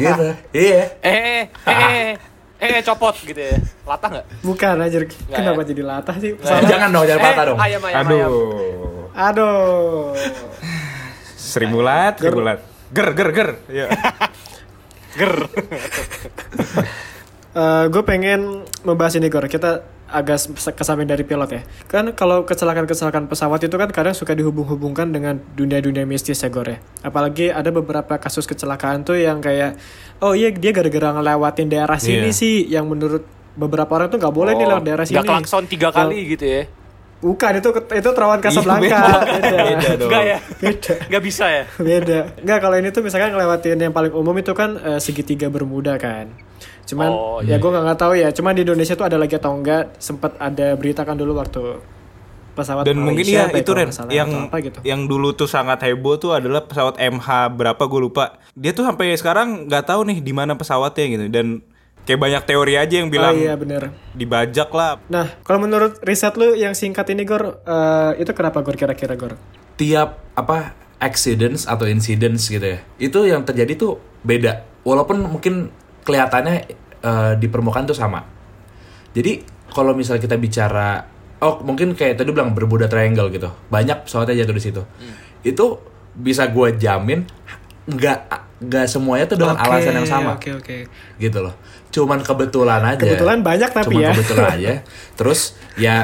[0.00, 0.28] gitu.
[0.56, 0.82] Iya.
[1.04, 2.16] Eh, eh,
[2.56, 3.60] eh, copot gitu ya.
[3.84, 4.26] Latah nggak?
[4.40, 5.04] Bukan anjir.
[5.28, 5.68] Kenapa ya?
[5.68, 6.32] jadi latah sih?
[6.32, 7.58] Eh, jangan dong, jangan patah Eh, dong.
[7.60, 8.32] Ayam, ayam, ayam.
[9.12, 10.16] aduh,
[11.52, 11.60] Aduh.
[11.60, 12.64] seribu lat, seribu lat.
[12.92, 13.50] Ger ger ger.
[13.68, 13.86] Iya.
[17.92, 19.44] gue pengen membahas ini Gor.
[19.44, 20.44] Kita agak
[20.76, 21.62] ke samping dari pilot ya.
[21.88, 26.78] Kan kalau kecelakaan-kecelakaan pesawat itu kan kadang suka dihubung-hubungkan dengan dunia-dunia mistis ya Gor ya.
[27.04, 29.76] Apalagi ada beberapa kasus kecelakaan tuh yang kayak
[30.20, 32.36] oh iya dia gara-gara ngelewatin daerah sini Iya.
[32.36, 35.16] sih yang menurut beberapa orang tuh nggak boleh nih lewat daerah sini.
[35.20, 36.64] Nggak klakson tiga kali gitu ya.
[37.22, 38.82] Bukan itu itu terawan Casablanca.
[38.82, 39.58] Iya, beda.
[39.62, 40.10] Beda dong.
[40.10, 40.38] Enggak ya?
[40.58, 40.92] Beda.
[41.06, 41.64] Nggak bisa ya?
[41.78, 42.18] Beda.
[42.42, 46.34] Enggak kalau ini tuh misalkan ngelewatin yang paling umum itu kan eh, segitiga Bermuda kan.
[46.82, 48.28] Cuman Oh, ya gue nggak nggak tahu ya.
[48.34, 51.78] Cuman di Indonesia tuh ada lagi atau enggak sempat ada berita kan dulu waktu
[52.52, 54.78] pesawat Dan mungkin ya apa itu Ren yang apa gitu.
[54.84, 58.36] yang dulu tuh sangat heboh tuh adalah pesawat MH berapa gue lupa.
[58.52, 61.46] Dia tuh sampai sekarang nggak tahu nih di mana pesawatnya gitu dan
[62.02, 63.94] kayak banyak teori aja yang bilang oh iya bener.
[64.14, 64.98] dibajak lah.
[65.06, 69.38] Nah kalau menurut riset lu yang singkat ini Gor eh, itu kenapa Gor kira-kira Gor?
[69.78, 72.78] Tiap apa accidents atau incidents gitu ya.
[72.98, 74.66] Itu yang terjadi tuh beda.
[74.82, 75.70] Walaupun mungkin
[76.02, 76.56] kelihatannya
[77.02, 78.26] eh, di permukaan tuh sama.
[79.14, 81.06] Jadi kalau misalnya kita bicara
[81.42, 83.50] oh mungkin kayak tadi bilang Bermuda Triangle gitu.
[83.70, 84.82] Banyak pesawatnya jatuh di situ.
[85.46, 85.78] Itu
[86.12, 87.24] bisa gue jamin
[87.82, 88.18] nggak
[88.62, 90.76] nggak semuanya tuh dengan Oke, alasan yang sama Oke oke.
[91.18, 91.54] gitu loh.
[91.92, 92.98] Cuman kebetulan aja.
[92.98, 94.10] Kebetulan banyak tapi Cuman ya.
[94.10, 94.72] kebetulan aja.
[95.20, 95.40] Terus
[95.76, 95.96] ya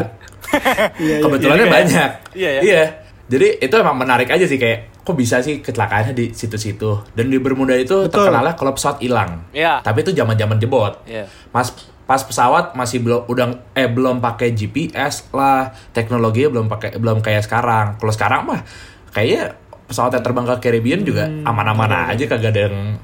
[1.03, 1.17] Iya, iya.
[1.21, 2.11] kebetulannya Iya, banyak.
[2.33, 2.85] Iya, ya.
[3.29, 7.05] Jadi itu emang menarik aja sih kayak kok bisa sih kecelakaannya di situ-situ.
[7.13, 8.29] Dan di Bermuda itu Betul.
[8.29, 9.49] terkenalnya kalau pesawat hilang.
[9.53, 9.81] Iya.
[9.81, 11.05] Tapi itu zaman-zaman jebot.
[11.05, 11.29] Iya.
[11.53, 11.73] Mas
[12.09, 13.47] pas pesawat masih belum udah
[13.77, 18.01] eh belum pakai GPS lah, teknologinya belum pakai belum kayak sekarang.
[18.01, 18.65] Kalau sekarang mah
[19.13, 19.53] kayaknya
[19.85, 22.97] pesawat yang terbang ke Caribbean juga Hmm, aman-aman aja kagak ada yang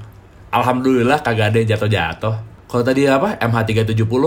[0.49, 2.54] alhamdulillah kagak ada yang jatuh-jatuh.
[2.75, 4.23] Kalau tadi apa MH370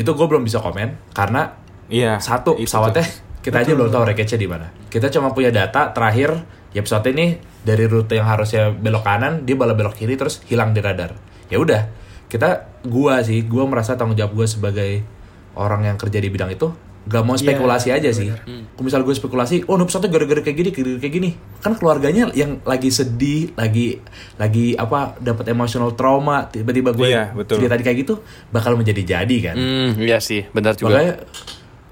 [0.00, 1.60] itu gue belum bisa komen karena
[1.92, 2.16] Iya.
[2.24, 3.04] satu itu pesawatnya
[3.44, 4.72] kita aja belum tahu rekecnya di mana.
[4.88, 6.40] Kita cuma punya data terakhir
[6.72, 7.36] ya pesawat ini
[7.68, 11.20] dari rute yang harusnya belok kanan dia malah belok kiri terus hilang di radar.
[11.52, 11.84] Ya udah
[12.32, 15.04] kita gua sih gua merasa tanggung jawab gua sebagai
[15.52, 16.72] orang yang kerja di bidang itu
[17.06, 18.34] gak mau spekulasi aja sih.
[18.34, 21.30] Kalau misal gue spekulasi, oh ini pesawatnya gara-gara kayak gini, gara-gara kayak gini,
[21.62, 24.02] kan keluarganya yang lagi sedih, lagi
[24.36, 27.62] lagi apa dapat emotional trauma, tiba-tiba gue Iya, betul.
[27.62, 28.14] cerita tadi kayak gitu,
[28.50, 29.56] bakal menjadi-jadi kan.
[29.56, 30.98] Hmm, iya sih, benar juga.
[30.98, 31.14] Makanya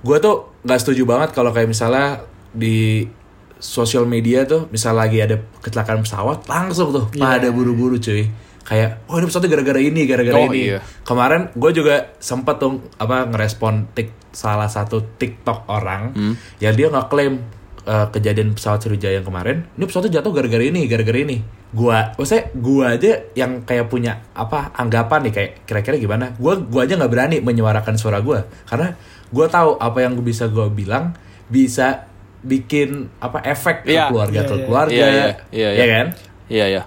[0.05, 3.09] gue tuh nggak setuju banget kalau kayak misalnya di
[3.57, 8.29] sosial media tuh misal lagi ada kecelakaan pesawat langsung tuh pada buru-buru cuy
[8.65, 10.81] kayak oh ini pesawatnya gara-gara ini gara-gara Oh, ini iya.
[11.03, 16.35] kemarin gue juga sempet tuh apa ngerespon tik salah satu tiktok orang Hmm.
[16.59, 17.45] yang dia nggak klaim
[17.85, 22.49] uh, kejadian pesawat Sriwijaya yang kemarin ini pesawatnya jatuh gara-gara ini gara-gara ini gua maksudnya
[22.55, 27.11] gua aja yang kayak punya apa anggapan nih kayak kira-kira gimana gua gua aja nggak
[27.11, 28.97] berani menyuarakan suara gua karena
[29.29, 31.13] gua tahu apa yang bisa gua bilang
[31.45, 32.09] bisa
[32.41, 34.09] bikin apa efek ke Iya.
[34.09, 34.65] keluarga Iya, ke iya.
[34.65, 35.87] keluarga Iya, iya, iya, ya iya.
[35.93, 36.07] kan
[36.45, 36.83] Iya, iya.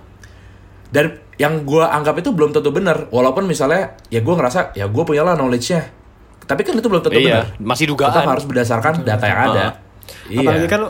[0.89, 5.03] Dan yang gua anggap itu belum tentu benar walaupun misalnya ya gua ngerasa ya gua
[5.03, 5.83] punya lah knowledge-nya
[6.43, 8.27] tapi kan itu belum tentu Iya, benar masih tetap dugaan.
[8.31, 9.65] harus berdasarkan data yang ada
[10.31, 10.81] iya Apalagi kan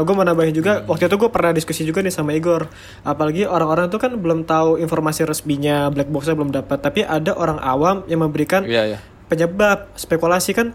[0.00, 2.64] gue mau nambahin juga waktu itu gue pernah diskusi juga nih sama Igor.
[3.00, 7.60] Apalagi orang-orang tuh kan belum tahu informasi resminya black boxnya belum dapat, tapi ada orang
[7.60, 8.98] awam yang memberikan Iya, iya.
[9.26, 10.72] penyebab spekulasi kan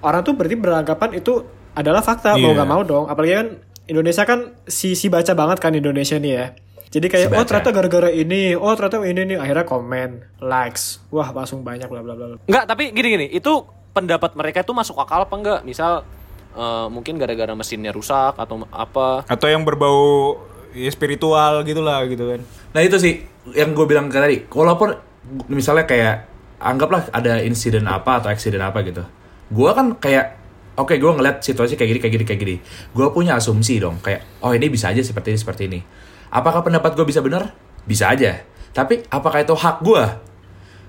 [0.00, 2.62] orang tuh berarti beranggapan itu adalah fakta mau Iya.
[2.62, 3.04] nggak mau dong.
[3.06, 3.48] Apalagi kan
[3.86, 6.46] Indonesia kan si si baca banget kan Indonesia nih ya.
[6.92, 10.10] Jadi kayak Si oh ternyata gara-gara ini, oh ternyata ini nih akhirnya komen,
[10.44, 12.36] likes, wah langsung banyak bla bla bla.
[12.44, 13.64] Enggak, tapi gini-gini, itu
[13.96, 15.60] pendapat mereka itu masuk akal apa enggak?
[15.64, 16.04] Misal
[16.52, 19.24] eh, mungkin gara-gara mesinnya rusak atau apa?
[19.24, 20.36] Atau yang berbau
[20.76, 22.40] ya, spiritual gitulah gitu kan.
[22.76, 23.24] Nah itu sih
[23.56, 24.38] yang gue bilang ke tadi.
[24.52, 24.92] Walaupun
[25.48, 26.28] misalnya kayak
[26.60, 29.04] anggaplah ada insiden apa atau accident apa gitu.
[29.48, 30.40] Gue kan kayak
[30.76, 32.56] oke gue ngeliat situasi kayak gini kayak gini kayak gini.
[32.92, 35.80] Gue punya asumsi dong kayak oh ini bisa aja seperti ini seperti ini.
[36.32, 37.52] Apakah pendapat gue bisa benar?
[37.84, 38.40] Bisa aja.
[38.72, 40.04] Tapi apakah itu hak gue?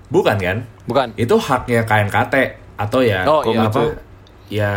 [0.08, 0.64] Bukan kan?
[0.84, 1.12] Bukan.
[1.14, 2.34] Itu haknya KNKT
[2.74, 3.68] atau ya Oh, iya.
[3.68, 3.80] apa?
[4.48, 4.70] Ya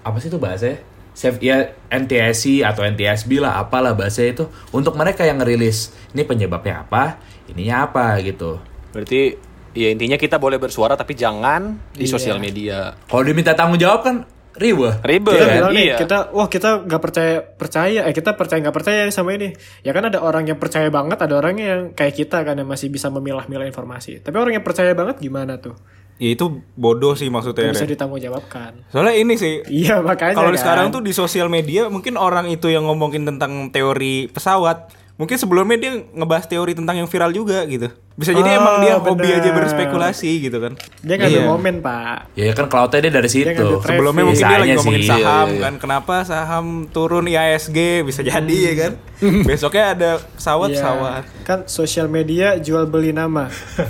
[0.00, 0.80] apa sih itu bahasanya?
[1.12, 6.82] Save ya NTSC atau NTSB lah apalah bahasa itu untuk mereka yang ngerilis ini penyebabnya
[6.82, 7.20] apa,
[7.52, 8.56] ininya apa gitu.
[8.96, 9.36] Berarti
[9.76, 12.12] ya intinya kita boleh bersuara tapi jangan di Iya.
[12.16, 12.96] sosial media.
[13.04, 14.16] Kalau diminta tanggung jawab kan
[14.54, 15.00] ribet.
[15.00, 15.32] Ribet.
[15.32, 15.54] kita kan?
[15.54, 15.96] bilang nih Iya.
[15.96, 20.04] kita wah kita nggak percaya percaya eh kita percaya nggak percaya sama ini ya kan
[20.04, 23.64] ada orang yang percaya banget ada orang yang kayak kita kan yang masih bisa memilah-milah
[23.64, 25.76] informasi tapi orang yang percaya banget gimana tuh
[26.16, 27.72] Ya itu bodoh sih maksudnya.
[27.72, 27.96] Bisa Ren.
[27.96, 30.60] ditanggungjawabkan Soalnya ini sih iya makanya Kalau kan.
[30.60, 35.78] sekarang tuh di sosial media mungkin orang itu yang ngomongin tentang teori pesawat, mungkin sebelumnya
[35.78, 37.86] dia ngebahas teori tentang yang viral juga gitu.
[38.12, 39.38] Bisa jadi Oh, emang dia hobi bener.
[39.38, 40.74] aja berspekulasi gitu kan.
[40.98, 41.48] dia ngambil Iya.
[41.48, 43.48] momen pak Ya kan cloudnya dia dari situ.
[43.48, 43.86] traffic.
[43.88, 45.62] Sebelumnya mungkin dia lagi ngomongin sih, saham iya, iya.
[45.62, 45.74] kan.
[45.78, 48.92] Kenapa saham turun IASG bisa jadi ya kan.
[49.48, 50.76] Besoknya ada pesawat Iya.
[50.76, 51.22] pesawat.
[51.42, 53.46] kan sosial media jual beli nama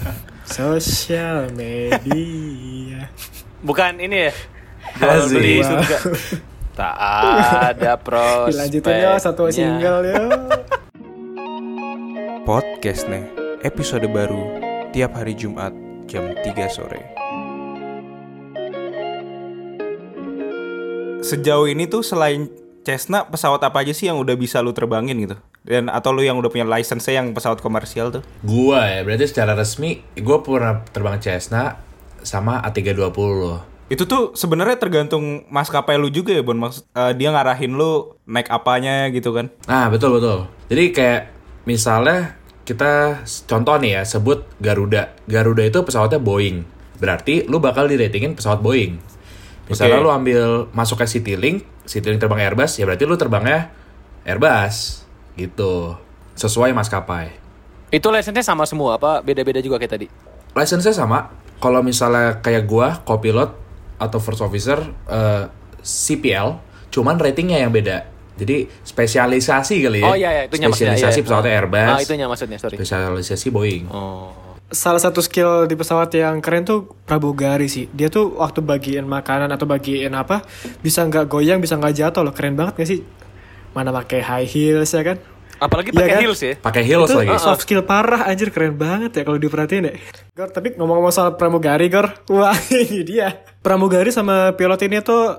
[0.47, 3.09] sosial media
[3.61, 4.33] Bukan ini ya.
[4.95, 5.99] Jual beli surga.
[6.73, 6.95] Tak
[7.71, 8.49] ada pros.
[8.51, 10.19] dilanjutin ya satu single ya
[12.43, 13.23] Podcast nih,
[13.63, 14.59] episode baru
[14.91, 15.71] tiap hari Jumat
[16.11, 16.99] jam 3 sore.
[21.23, 22.51] Sejauh ini tuh selain
[22.83, 25.39] Cessna, pesawat apa aja sih yang udah bisa lu terbangin gitu?
[25.63, 28.27] Dan atau lu yang udah punya license yang pesawat komersial tuh?
[28.43, 31.79] Gua ya, berarti secara resmi gua pernah terbang Cessna
[32.27, 33.71] sama A320.
[33.87, 36.59] Itu tuh sebenarnya tergantung maskapai lu juga ya, Bon.
[36.59, 39.47] Maksud eh, dia ngarahin lu naik apanya gitu kan.
[39.71, 40.51] Nah, betul betul.
[40.67, 41.23] Jadi kayak
[41.65, 45.15] misalnya kita contoh nih ya, sebut Garuda.
[45.27, 46.63] Garuda itu pesawatnya Boeing.
[47.03, 49.03] Berarti lu bakal diratingin pesawat Boeing.
[49.67, 50.05] Misalnya Oke.
[50.07, 53.75] lu ambil masuk ke Citylink, Citylink terbang Airbus, ya berarti lu terbangnya
[54.23, 55.99] Airbus gitu.
[56.39, 57.35] Sesuai maskapai.
[57.93, 60.07] Itu license-nya sama semua apa beda-beda juga kayak tadi?
[60.55, 61.29] License-nya sama.
[61.63, 63.55] Kalau misalnya kayak gua, copilot
[63.99, 65.45] atau first officer eh,
[65.83, 66.59] CPL,
[66.91, 68.12] cuman ratingnya yang beda.
[68.33, 70.07] Jadi spesialisasi kali ya.
[70.09, 70.97] Oh iya iya itu maksudnya.
[70.97, 71.25] Spesialisasi iya.
[71.27, 71.89] pesawatnya Airbus.
[71.93, 72.77] Ah, itunya maksudnya, sorry.
[72.81, 73.85] Spesialisasi Boeing.
[73.93, 74.33] Oh.
[74.73, 77.93] salah satu skill di pesawat yang keren tuh pramugari sih.
[77.93, 80.49] Dia tuh waktu bagiin makanan atau bagiin apa
[80.81, 82.33] bisa nggak goyang, bisa nggak jatuh loh.
[82.33, 83.05] Keren banget gak sih?
[83.77, 85.21] Mana pakai high heels ya kan?
[85.63, 86.23] Apalagi Iya pakai kan?
[86.27, 86.55] heels ya.
[86.59, 87.39] Pakai heels itu lagi.
[87.39, 89.95] soft skill parah anjir keren banget ya kalau diperhatiin ya.
[90.35, 92.11] Gor, tapi ngomong-ngomong soal pramugari, Gor.
[92.33, 93.45] Wah, ini dia.
[93.63, 95.39] Pramugari sama pilot ini tuh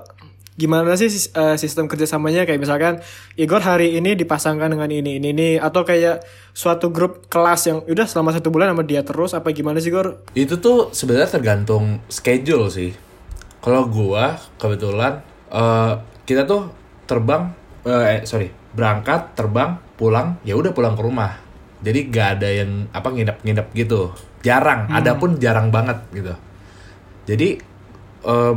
[0.54, 3.02] gimana sih eh, sistem kerjasamanya kayak misalkan
[3.34, 6.22] Igor hari ini dipasangkan dengan ini ini ini atau kayak
[6.54, 10.22] suatu grup kelas yang udah selama satu bulan sama dia terus apa gimana sih Gor?
[10.38, 12.94] Itu tuh sebenarnya tergantung schedule sih.
[13.58, 16.70] Kalau gua kebetulan eh, kita tuh
[17.10, 17.50] terbang
[17.84, 21.34] eh eh, sorry berangkat terbang pulang ya udah pulang ke rumah.
[21.84, 24.14] Jadi gak ada yang apa nginep-nginep gitu.
[24.40, 24.88] Jarang.
[24.88, 26.32] Ada pun jarang banget gitu.
[27.28, 27.60] Jadi
[28.24, 28.56] em,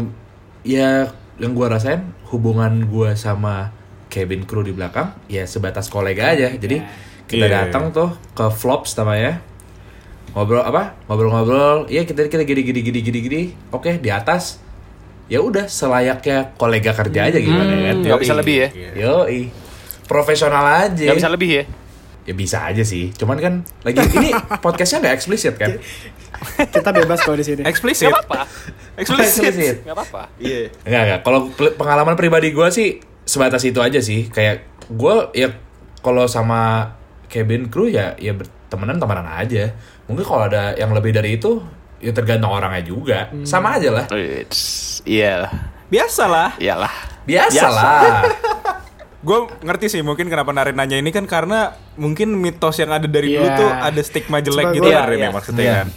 [0.64, 3.70] ya yang gue rasain hubungan gue sama
[4.08, 6.50] cabin crew di belakang ya sebatas kolega aja.
[6.50, 6.82] Jadi
[7.26, 7.68] kita Iya.
[7.68, 9.44] datang tuh ke flops namanya
[10.32, 14.62] ngobrol apa ngobrol-ngobrol iya kita kita gini gini gini gini gini oke di atas
[15.26, 18.70] ya udah selayaknya kolega kerja aja gimana kan Hmm, nggak bisa lebih ya?
[18.96, 19.52] Yoi.
[20.06, 21.64] profesional aja Gak bisa lebih ya?
[22.28, 25.80] Ya bisa aja sih cuman kan lagi ini podcastnya nggak eksplisit kan
[26.54, 27.66] Kita bebas kalau di sini.
[27.66, 28.14] Eksplisit.
[28.14, 28.46] Gak apa-apa.
[28.94, 29.82] Eksplisit.
[29.82, 30.30] Gak apa-apa.
[30.38, 30.70] Iya.
[30.86, 31.20] Enggak, enggak.
[31.26, 31.40] Kalau
[31.74, 32.88] pengalaman pribadi gue sih
[33.26, 34.30] sebatas itu aja sih.
[34.30, 35.50] Kayak gue ya
[35.98, 36.94] kalau sama
[37.26, 39.74] cabin crew ya ya bertemanan temenan aja.
[40.06, 41.58] Mungkin kalau ada yang lebih dari itu
[41.98, 43.34] ya tergantung orangnya juga.
[43.42, 44.06] Sama aja lah.
[44.14, 45.54] It's- Iya lah.
[45.90, 46.62] Biasalah.
[46.62, 46.94] Iyalah.
[47.26, 48.22] Biasa lah.
[49.20, 53.34] Gue ngerti sih mungkin kenapa Narin nanya ini kan karena mungkin mitos yang ada dari
[53.34, 53.58] dulu Iya.
[53.58, 55.30] tuh ada stigma jelek Coba gitu gua- kan Rin, ya iya.
[55.34, 55.76] maksudnya Iya.
[55.76, 55.88] kan.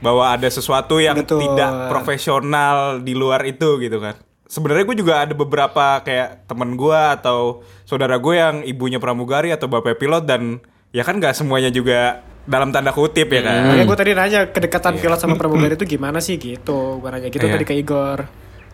[0.00, 1.40] Bahwa ada sesuatu yang Betul.
[1.40, 4.18] tidak profesional di luar itu gitu kan.
[4.44, 9.70] Sebenarnya gue juga ada beberapa kayak temen gue atau saudara gue yang ibunya pramugari atau
[9.70, 10.58] bapak pilot dan
[10.90, 13.62] ya kan nggak semuanya juga dalam tanda kutip ya kan.
[13.64, 16.98] Makanya gue tadi nanya kedekatan pilot sama pramugari itu gimana sih gitu.
[16.98, 17.54] Gue nanya gitu Iya.
[17.54, 18.26] tadi ke Igor.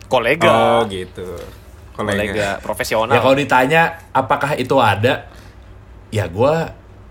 [0.07, 0.81] Kolega.
[0.81, 1.29] Oh gitu.
[1.97, 2.33] Kolega.
[2.35, 3.17] ya Profesional.
[3.17, 3.81] kalau ditanya
[4.11, 5.25] apakah itu ada,
[6.07, 6.53] ya gue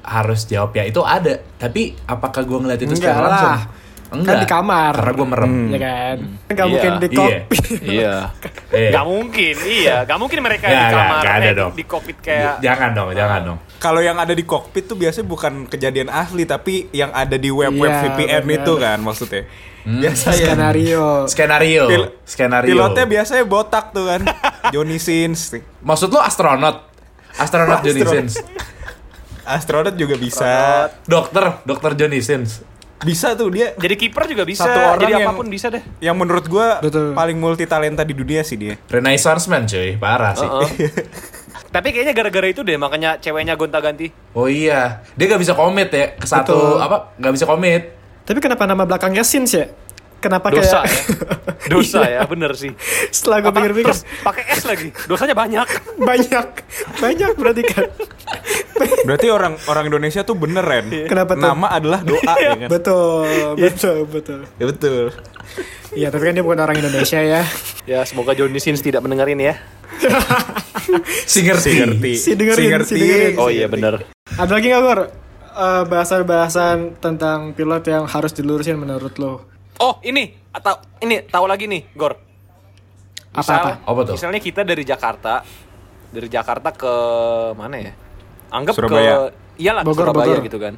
[0.01, 1.43] harus jawab ya itu ada.
[1.57, 3.31] Tapi apakah gue ngeliat itu Enggak secara lah.
[3.33, 3.75] langsung?
[4.07, 4.93] Kan di kamar.
[4.95, 5.55] Karena gue merem.
[5.67, 6.17] Ya kan?
[6.47, 6.65] Gak Iya.
[6.71, 7.19] mungkin di Iya.
[7.19, 7.65] kokpit.
[7.83, 8.15] Iya.
[8.71, 8.91] Eh.
[8.91, 9.97] Gak mungkin, iya.
[10.05, 11.73] Gak mungkin mereka Nggak, di kamar, nggak ada eh, di- dong.
[11.75, 12.55] di kokpit kayak...
[12.63, 13.59] Jangan dong, jangan dong.
[13.77, 17.91] Kalau yang ada di kokpit tuh biasanya bukan kejadian asli tapi yang ada di web-web
[17.91, 18.57] Iya, VPN benar.
[18.57, 19.43] itu kan maksudnya.
[19.87, 20.51] Biasa ya.
[20.51, 21.07] Skenario.
[21.25, 21.83] Skenario.
[21.87, 22.69] Pil- Skenario.
[22.69, 24.27] Pilotnya biasanya botak tuh kan.
[24.75, 25.55] Johnny Sins.
[25.81, 26.91] Maksud lo astronot?
[27.39, 28.03] Astronot Johnny.
[28.03, 28.43] Sins.
[29.47, 30.51] Astronot juga bisa.
[31.07, 32.67] Dokter, dokter Johnny Sins.
[32.97, 35.85] Bisa tuh dia Jadi kiper juga bisa, Satu orang jadi yang- apa pun bisa deh.
[36.01, 37.13] yang menurut gua Betul.
[37.13, 38.75] paling multi talenta di dunia sih dia.
[38.89, 40.49] Renaissance man cuy, parah sih.
[40.49, 40.91] Heeh.
[41.77, 44.09] Tapi kayaknya gara-gara itu deh, makanya ceweknya gonta-ganti.
[44.33, 46.81] Oh iya, dia gak bisa komit ya ke satu Betul.
[46.81, 46.97] apa?
[47.21, 47.96] Gak bisa komit.
[48.27, 49.71] Tapi kenapa nama belakangnya Sins ya?
[50.19, 50.91] Kenapa Dosa kayak...
[50.91, 51.01] ya.
[51.73, 52.75] Dosa ya, bener sih.
[53.15, 54.89] Setelah gue pikir-pikir Terus pakai S lagi.
[55.07, 55.69] Dosanya banyak.
[56.09, 56.47] banyak,
[56.99, 57.87] banyak berarti kan.
[59.07, 60.91] Berarti orang orang Indonesia tuh bener Ren.
[61.07, 61.47] Kenapa tuh?
[61.47, 62.69] Nama adalah doa ya kan.
[62.71, 64.41] betul, betul, betul.
[64.59, 65.15] Ya betul.
[65.95, 67.43] Iya, tapi kan dia bukan orang Indonesia ya.
[67.87, 69.57] Ya, semoga Johnny Sins tidak mendengar ini ya.
[71.23, 71.71] Si ngerti.
[71.71, 72.13] Si ngerti.
[72.19, 73.35] Si dengerin, si dengerin.
[73.39, 74.03] Oh iya bener.
[74.35, 75.26] Ada lagi nggak Gor?
[75.57, 79.41] Eh, bahasan-bahasan tentang pilot yang harus dilurusin menurut lo?
[79.81, 82.13] Oh, ini atau ini tahu lagi nih, Gor.
[83.33, 83.81] Apa-apa?
[83.81, 84.15] Apa tuh?
[84.21, 85.41] Misalnya kita dari Jakarta,
[86.13, 86.93] dari Jakarta ke
[87.57, 87.93] mana ya?
[88.53, 89.01] Anggap Surabaya.
[89.01, 89.17] ke
[89.57, 90.45] iyalah Bogor, Surabaya Bogor.
[90.45, 90.75] gitu kan.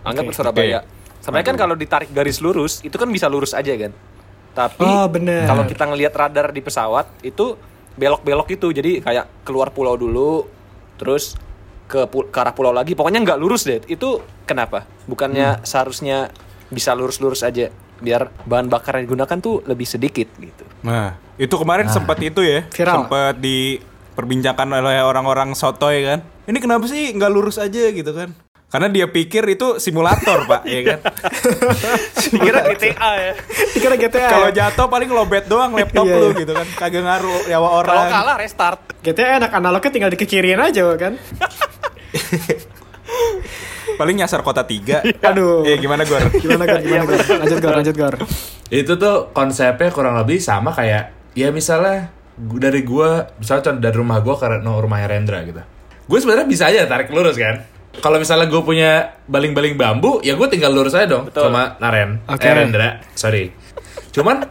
[0.00, 0.30] Anggap Oke.
[0.32, 0.78] ke Surabaya.
[0.80, 0.88] Oke.
[1.20, 3.92] Sebenarnya kan kalau ditarik garis lurus, itu kan bisa lurus aja kan.
[4.52, 5.44] Tapi Oh, bener.
[5.44, 7.52] kalau kita ngelihat radar di pesawat itu
[8.00, 8.72] belok-belok itu.
[8.72, 10.48] Jadi kayak keluar pulau dulu,
[10.96, 11.36] terus
[11.92, 12.96] ke, ke arah pulau lagi.
[12.96, 13.84] Pokoknya nggak lurus deh.
[13.84, 14.88] Itu kenapa?
[15.04, 15.64] Bukannya Hmm.
[15.68, 16.32] seharusnya
[16.72, 17.68] bisa lurus-lurus aja
[18.00, 20.64] biar bahan bakar yang digunakan tuh lebih sedikit gitu.
[20.82, 22.64] Nah, itu kemarin sempat itu ya.
[22.66, 23.06] Viral.
[23.06, 26.24] Sempat diperbincangkan oleh orang-orang sotoy kan.
[26.48, 28.34] Ini kenapa sih nggak lurus aja gitu kan?
[28.72, 30.98] Karena dia pikir itu simulator, Pak, ya kan?
[32.32, 33.32] Dikira GTA ya.
[33.76, 34.28] Dikira GTA.
[34.32, 36.40] Kalau jatuh paling lobet doang laptop Iya, lu iya.
[36.40, 36.64] gitu kan.
[36.80, 37.92] Kagak ngaruh nyawa orang.
[37.92, 38.80] Kalau kalah restart.
[39.04, 41.20] GTA enak analognya tinggal dikekirin aja kan.
[44.00, 45.04] Paling nyasar kota tiga.
[45.20, 45.68] Aduh.
[45.68, 46.32] Eh gimana Gor?
[46.32, 46.80] Gimana Gor?
[46.80, 47.20] Gimana Gor?
[47.20, 48.14] Lanjut Gor, lanjut Gor.
[48.72, 52.08] Itu tuh konsepnya kurang lebih sama kayak ya misalnya
[52.40, 55.60] dari gua misalnya contoh dari rumah gua ke no, rumahnya Rendra gitu.
[56.08, 57.68] Gue sebenarnya bisa aja tarik lurus kan.
[58.00, 61.52] Kalau misalnya gue punya baling-baling bambu, ya gue tinggal lurus aja dong Betul.
[61.52, 62.48] sama Naren, Oke.
[62.48, 63.52] eh, Rendra, sorry.
[64.12, 64.44] Cuman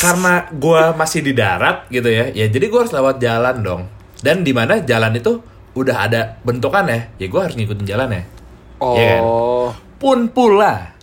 [0.00, 3.82] karena gua masih di darat gitu ya, ya jadi gua harus lewat jalan dong.
[4.24, 5.44] Dan di mana jalan itu
[5.76, 8.24] udah ada bentukannya, ya gua harus ngikutin jalannya.
[8.80, 8.96] Oh.
[8.96, 9.22] Iya kan?
[10.00, 10.96] Pun pula,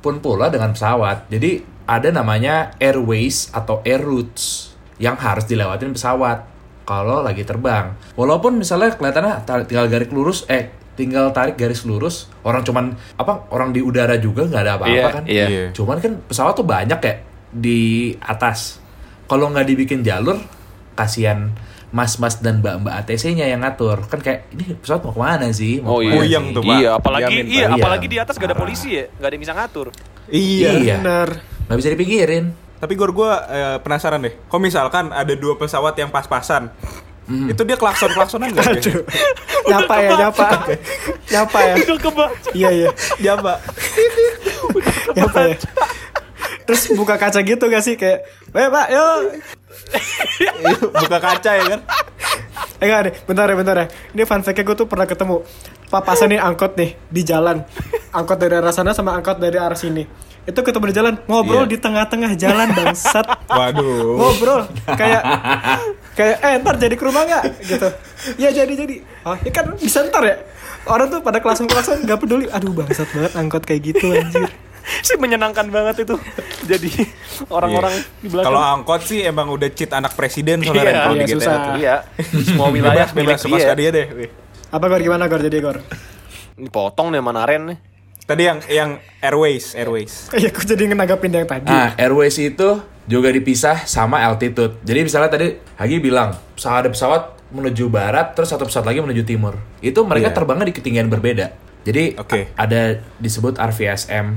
[0.00, 1.28] pun pula dengan pesawat.
[1.28, 6.48] Jadi ada namanya airways atau air routes yang harus dilewatin pesawat
[6.88, 7.92] kalau lagi terbang.
[8.16, 13.70] Walaupun misalnya kelihatannya tinggal garis lurus, eh tinggal tarik garis lurus, orang cuman apa orang
[13.70, 15.24] di udara juga nggak ada apa-apa Iya, kan?
[15.28, 15.46] iya.
[15.46, 15.64] Iya.
[15.70, 17.14] Cuman kan pesawat tuh banyak ya
[17.52, 17.80] di
[18.18, 18.80] atas.
[19.26, 20.40] Kalau nggak dibikin jalur,
[20.92, 21.52] kasihan
[21.88, 24.04] mas-mas dan mbak-mbak ATC-nya yang ngatur.
[24.06, 25.78] Kan kayak ini pesawat mau ke mana sih?
[25.80, 26.12] Mau Oh iya.
[26.12, 26.54] Puyeng sih?
[26.54, 26.76] tuh, Pak.
[26.76, 27.78] Iya, apalagi Diamin, iya, Pak.
[27.78, 29.86] apalagi di atas gak ada polisi ya, gak ada yang bisa ngatur.
[30.26, 30.70] Iya.
[30.76, 30.96] Iya.
[30.98, 31.28] Bener.
[31.66, 32.44] Nggak bisa dipikirin.
[32.76, 33.30] Tapi Gor gue
[33.80, 34.34] penasaran deh.
[34.46, 36.68] Kok misalkan ada dua pesawat yang pas-pasan,
[37.26, 37.50] Hmm.
[37.50, 38.62] itu dia klakson klaksonan ya?
[38.62, 39.02] Aduh.
[39.66, 40.46] Nyapa ya, nyapa.
[41.26, 41.74] Nyapa ya.
[41.82, 42.48] Udah kebaca.
[42.54, 42.90] Iya, iya.
[43.18, 43.58] Jamba.
[45.10, 45.56] Nyapa ya.
[46.66, 49.18] Terus buka kaca gitu gak sih kayak, "Eh, Pak, yuk."
[50.94, 51.80] Buka kaca ya kan.
[52.76, 53.86] Eh enggak deh, bentar ya, bentar ya.
[54.12, 55.42] Ini fun fact gue tuh pernah ketemu
[55.88, 57.62] papasan nih angkot nih di jalan.
[58.10, 60.06] Angkot dari arah sana sama angkot dari arah sini.
[60.46, 61.72] Itu ketemu di jalan, ngobrol Iya.
[61.74, 63.26] di tengah-tengah jalan bangsat.
[63.50, 64.14] Waduh.
[64.14, 64.62] ngobrol
[64.94, 65.22] kayak
[66.16, 67.44] kayak eh ntar jadi ke rumah nggak?
[67.62, 67.88] Gitu.
[68.40, 68.94] Ya jadi jadi.
[69.22, 70.36] Oh, ya kan bisa ntar ya.
[70.86, 72.46] Orang tuh pada kelasan kelasan nggak peduli.
[72.48, 74.48] Aduh bangsat banget angkot kayak gitu anjir.
[75.06, 76.14] Sih menyenangkan banget itu.
[76.64, 76.90] Jadi
[77.50, 77.90] orang-orang
[78.22, 78.48] di belakang.
[78.48, 81.34] Kalau angkot sih emang udah cheat anak presiden soalnya Iya, Ren, kalau iya, di GTA
[81.36, 81.56] susah.
[81.58, 81.74] tuh.
[81.74, 81.96] iya.
[82.46, 83.74] Semua wilayah Bebas, suka dia.
[83.74, 84.06] dia deh.
[84.66, 85.00] apa gor?
[85.02, 85.42] Gimana gor?
[85.42, 85.82] Jadi gor?
[86.54, 87.78] Ini potong nih mana Ren nih.
[88.26, 90.30] Tadi yang yang Airways, Airways.
[90.38, 91.66] ya aku jadi ngenanggapin yang tadi.
[91.66, 94.82] Nah, airways itu juga dipisah sama altitude.
[94.82, 99.22] Jadi misalnya tadi Hagi bilang, pesawat ada pesawat menuju barat, terus satu pesawat lagi menuju
[99.22, 99.54] timur.
[99.78, 100.36] Itu mereka Iya.
[100.36, 101.52] terbangnya di ketinggian berbeda.
[101.82, 102.50] Jadi Oke.
[102.50, 102.80] a- ada
[103.16, 104.34] disebut RVSM,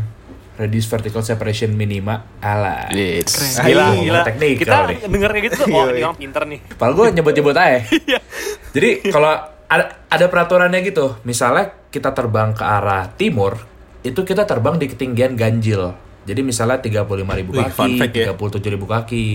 [0.55, 2.27] Reduce Vertical Separation Minima.
[2.37, 2.91] Alah.
[2.91, 3.55] Yes.
[3.55, 3.65] Keren.
[3.65, 4.21] Gila, gila.
[4.21, 4.97] teknik Kita nih.
[5.07, 6.59] dengernya gitu oh ini orang pinter nih.
[6.75, 7.79] Padahal gue nyebut-nyebut aja.
[8.75, 9.31] Jadi kalau
[9.65, 13.57] ada, ada peraturannya gitu, misalnya kita terbang ke arah timur,
[14.01, 15.95] itu kita terbang di ketinggian ganjil.
[16.29, 18.37] Jadi misalnya 35.000 Wih, fun fact kaki, ya.
[18.37, 19.25] 37.000 kaki.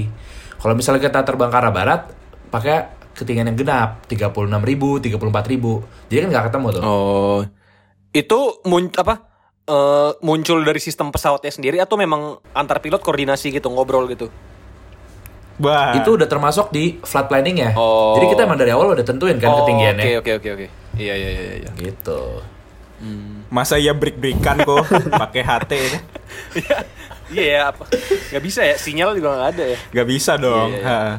[0.62, 2.00] Kalau misalnya kita terbang ke arah barat,
[2.54, 4.54] pakai ketinggian yang genap, 36.000,
[5.02, 6.06] 34.000.
[6.08, 6.82] Jadi kan nggak ketemu tuh.
[6.86, 7.40] Oh.
[8.14, 9.34] Itu mun apa?
[9.64, 14.28] eh, muncul dari sistem pesawatnya sendiri atau memang antar pilot koordinasi gitu ngobrol gitu?
[15.62, 15.94] Wah.
[15.94, 17.70] Itu udah termasuk di flight planning ya.
[17.78, 18.18] Oh.
[18.18, 20.04] Jadi kita emang dari awal udah tentuin kan Oh, ketinggiannya.
[20.04, 20.66] Oke oke oke oke.
[20.98, 21.70] Iya iya iya iya.
[21.78, 22.20] Gitu.
[23.52, 24.84] Masa ya break-breakan kok
[25.22, 25.98] pakai HT ya.
[27.32, 27.84] Iya ya apa?
[28.30, 29.78] Gak bisa ya sinyal juga nggak ada ya.
[29.90, 30.70] Gak bisa dong.
[30.74, 30.88] Iya, iya.
[30.88, 31.14] Ha.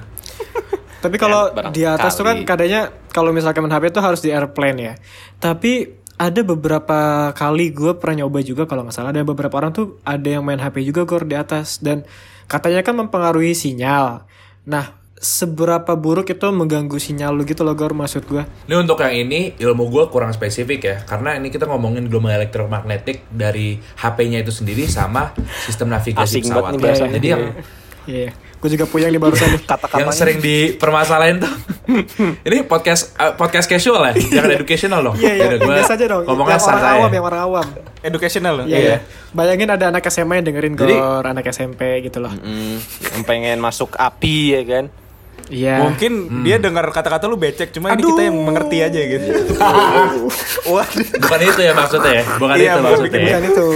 [1.01, 4.33] Tapi kalau Ya, di atas tuh kan kadanya kalau misalkan main HP tuh harus di
[4.33, 4.93] airplane ya.
[5.37, 9.99] Tapi ada beberapa kali gue pernah nyoba juga kalau nggak salah ada beberapa orang tuh
[10.07, 12.07] ada yang main HP juga gor di atas dan
[12.47, 14.23] katanya kan mempengaruhi sinyal.
[14.65, 18.45] Nah seberapa buruk itu mengganggu sinyal lu gitu loh gor maksud gue.
[18.69, 23.25] Ini untuk yang ini ilmu gue kurang spesifik ya Karena ini kita ngomongin gelombang elektromagnetik
[23.27, 27.13] dari HP-nya itu sendiri sama sistem navigasi Asing pesawat nih bahasanya.
[27.15, 27.43] Jadi yang
[28.05, 29.61] Iya, gue juga puyeng di barusan nih.
[29.73, 29.97] Kata-katanya.
[29.99, 31.49] yang sering dipermasalahin tuh
[32.45, 36.21] Ini podcast eh, podcast casual ya Jangan educational dong Iya iya, biasa aja dong.
[36.23, 37.15] Ngomongnya yang orang awam, ya.
[37.17, 37.65] yang orang awam.
[37.99, 38.65] Educational loh.
[38.65, 38.97] Iya, iya.
[39.33, 42.29] Bayangin ada anak SMA yang dengerin Jadi- gor, anak SMP gitu loh.
[42.29, 42.77] Hmm,
[43.09, 44.85] yang pengen masuk api ya kan?
[45.49, 45.85] Iya.
[45.85, 49.29] Mungkin dia dengar kata-kata lu becek, cuma ini kita yang mengerti aja gitu.
[50.73, 50.87] Wah.
[51.21, 53.25] Bukan itu ya maksudnya ya Bukan Iya, itu bukan maksudnya ya.
[53.25, 53.67] Bukan itu.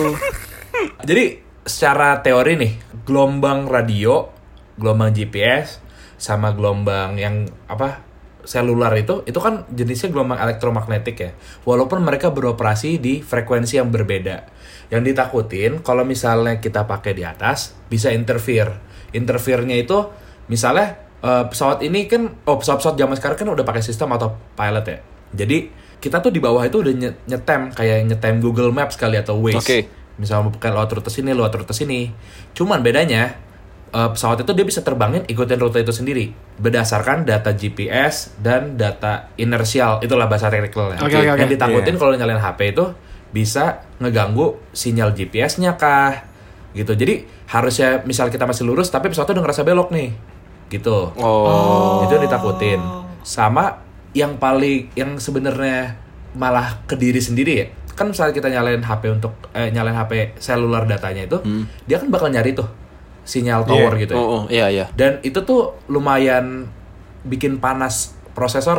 [1.05, 1.23] Jadi
[1.69, 2.73] secara teori nih,
[3.05, 4.33] gelombang radio,
[4.81, 5.77] gelombang GPS,
[6.17, 8.01] sama gelombang yang apa
[8.49, 11.31] seluler itu, itu kan jenisnya gelombang elektromagnetik ya.
[11.69, 14.49] Walaupun mereka beroperasi di frekuensi yang berbeda.
[14.89, 18.81] Yang ditakutin kalau misalnya kita pakai di atas bisa interfere.
[19.13, 20.09] Interfere-nya itu
[20.49, 24.97] misalnya eh, pesawat ini kan, oh pesawat-pesawat zaman sekarang kan udah pakai sistem autopilot ya.
[25.35, 25.57] Jadi
[25.99, 29.59] kita tuh di bawah itu udah nye- nyetem kayak nyetem Google Maps kali atau Waze
[29.59, 29.79] Oke.
[30.15, 32.07] misalnya bukan lewat rute sini lewat rute sini
[32.49, 33.35] cuman bedanya
[33.89, 39.27] eh, pesawat itu dia bisa terbangin ikutin rute itu sendiri berdasarkan data GPS dan data
[39.35, 41.35] inersial itulah bahasa teknikalnya Oke, oke, oke.
[41.37, 41.99] yang ditakutin Iya.
[41.99, 42.85] kalau nyalain HP itu
[43.29, 43.65] bisa
[43.97, 46.15] ngeganggu sinyal GPS-nya kah
[46.71, 50.15] gitu jadi harusnya misal kita masih lurus tapi pesawatnya udah ngerasa belok nih
[50.69, 52.01] gitu Oh.
[52.01, 52.79] itu ditakutin
[53.21, 55.97] sama yang paling yang sebenarnya
[56.31, 60.85] malah ke diri sendiri ya kan misalnya kita nyalain HP untuk eh, nyalain HP seluler
[60.85, 61.37] datanya itu
[61.83, 62.69] dia kan bakal nyari tuh
[63.23, 64.01] sinyal tower Iya.
[64.01, 64.85] gitu ya Oh, oh, iya iya.
[64.93, 66.65] dan itu tuh lumayan
[67.21, 68.67] bikin panas prosesor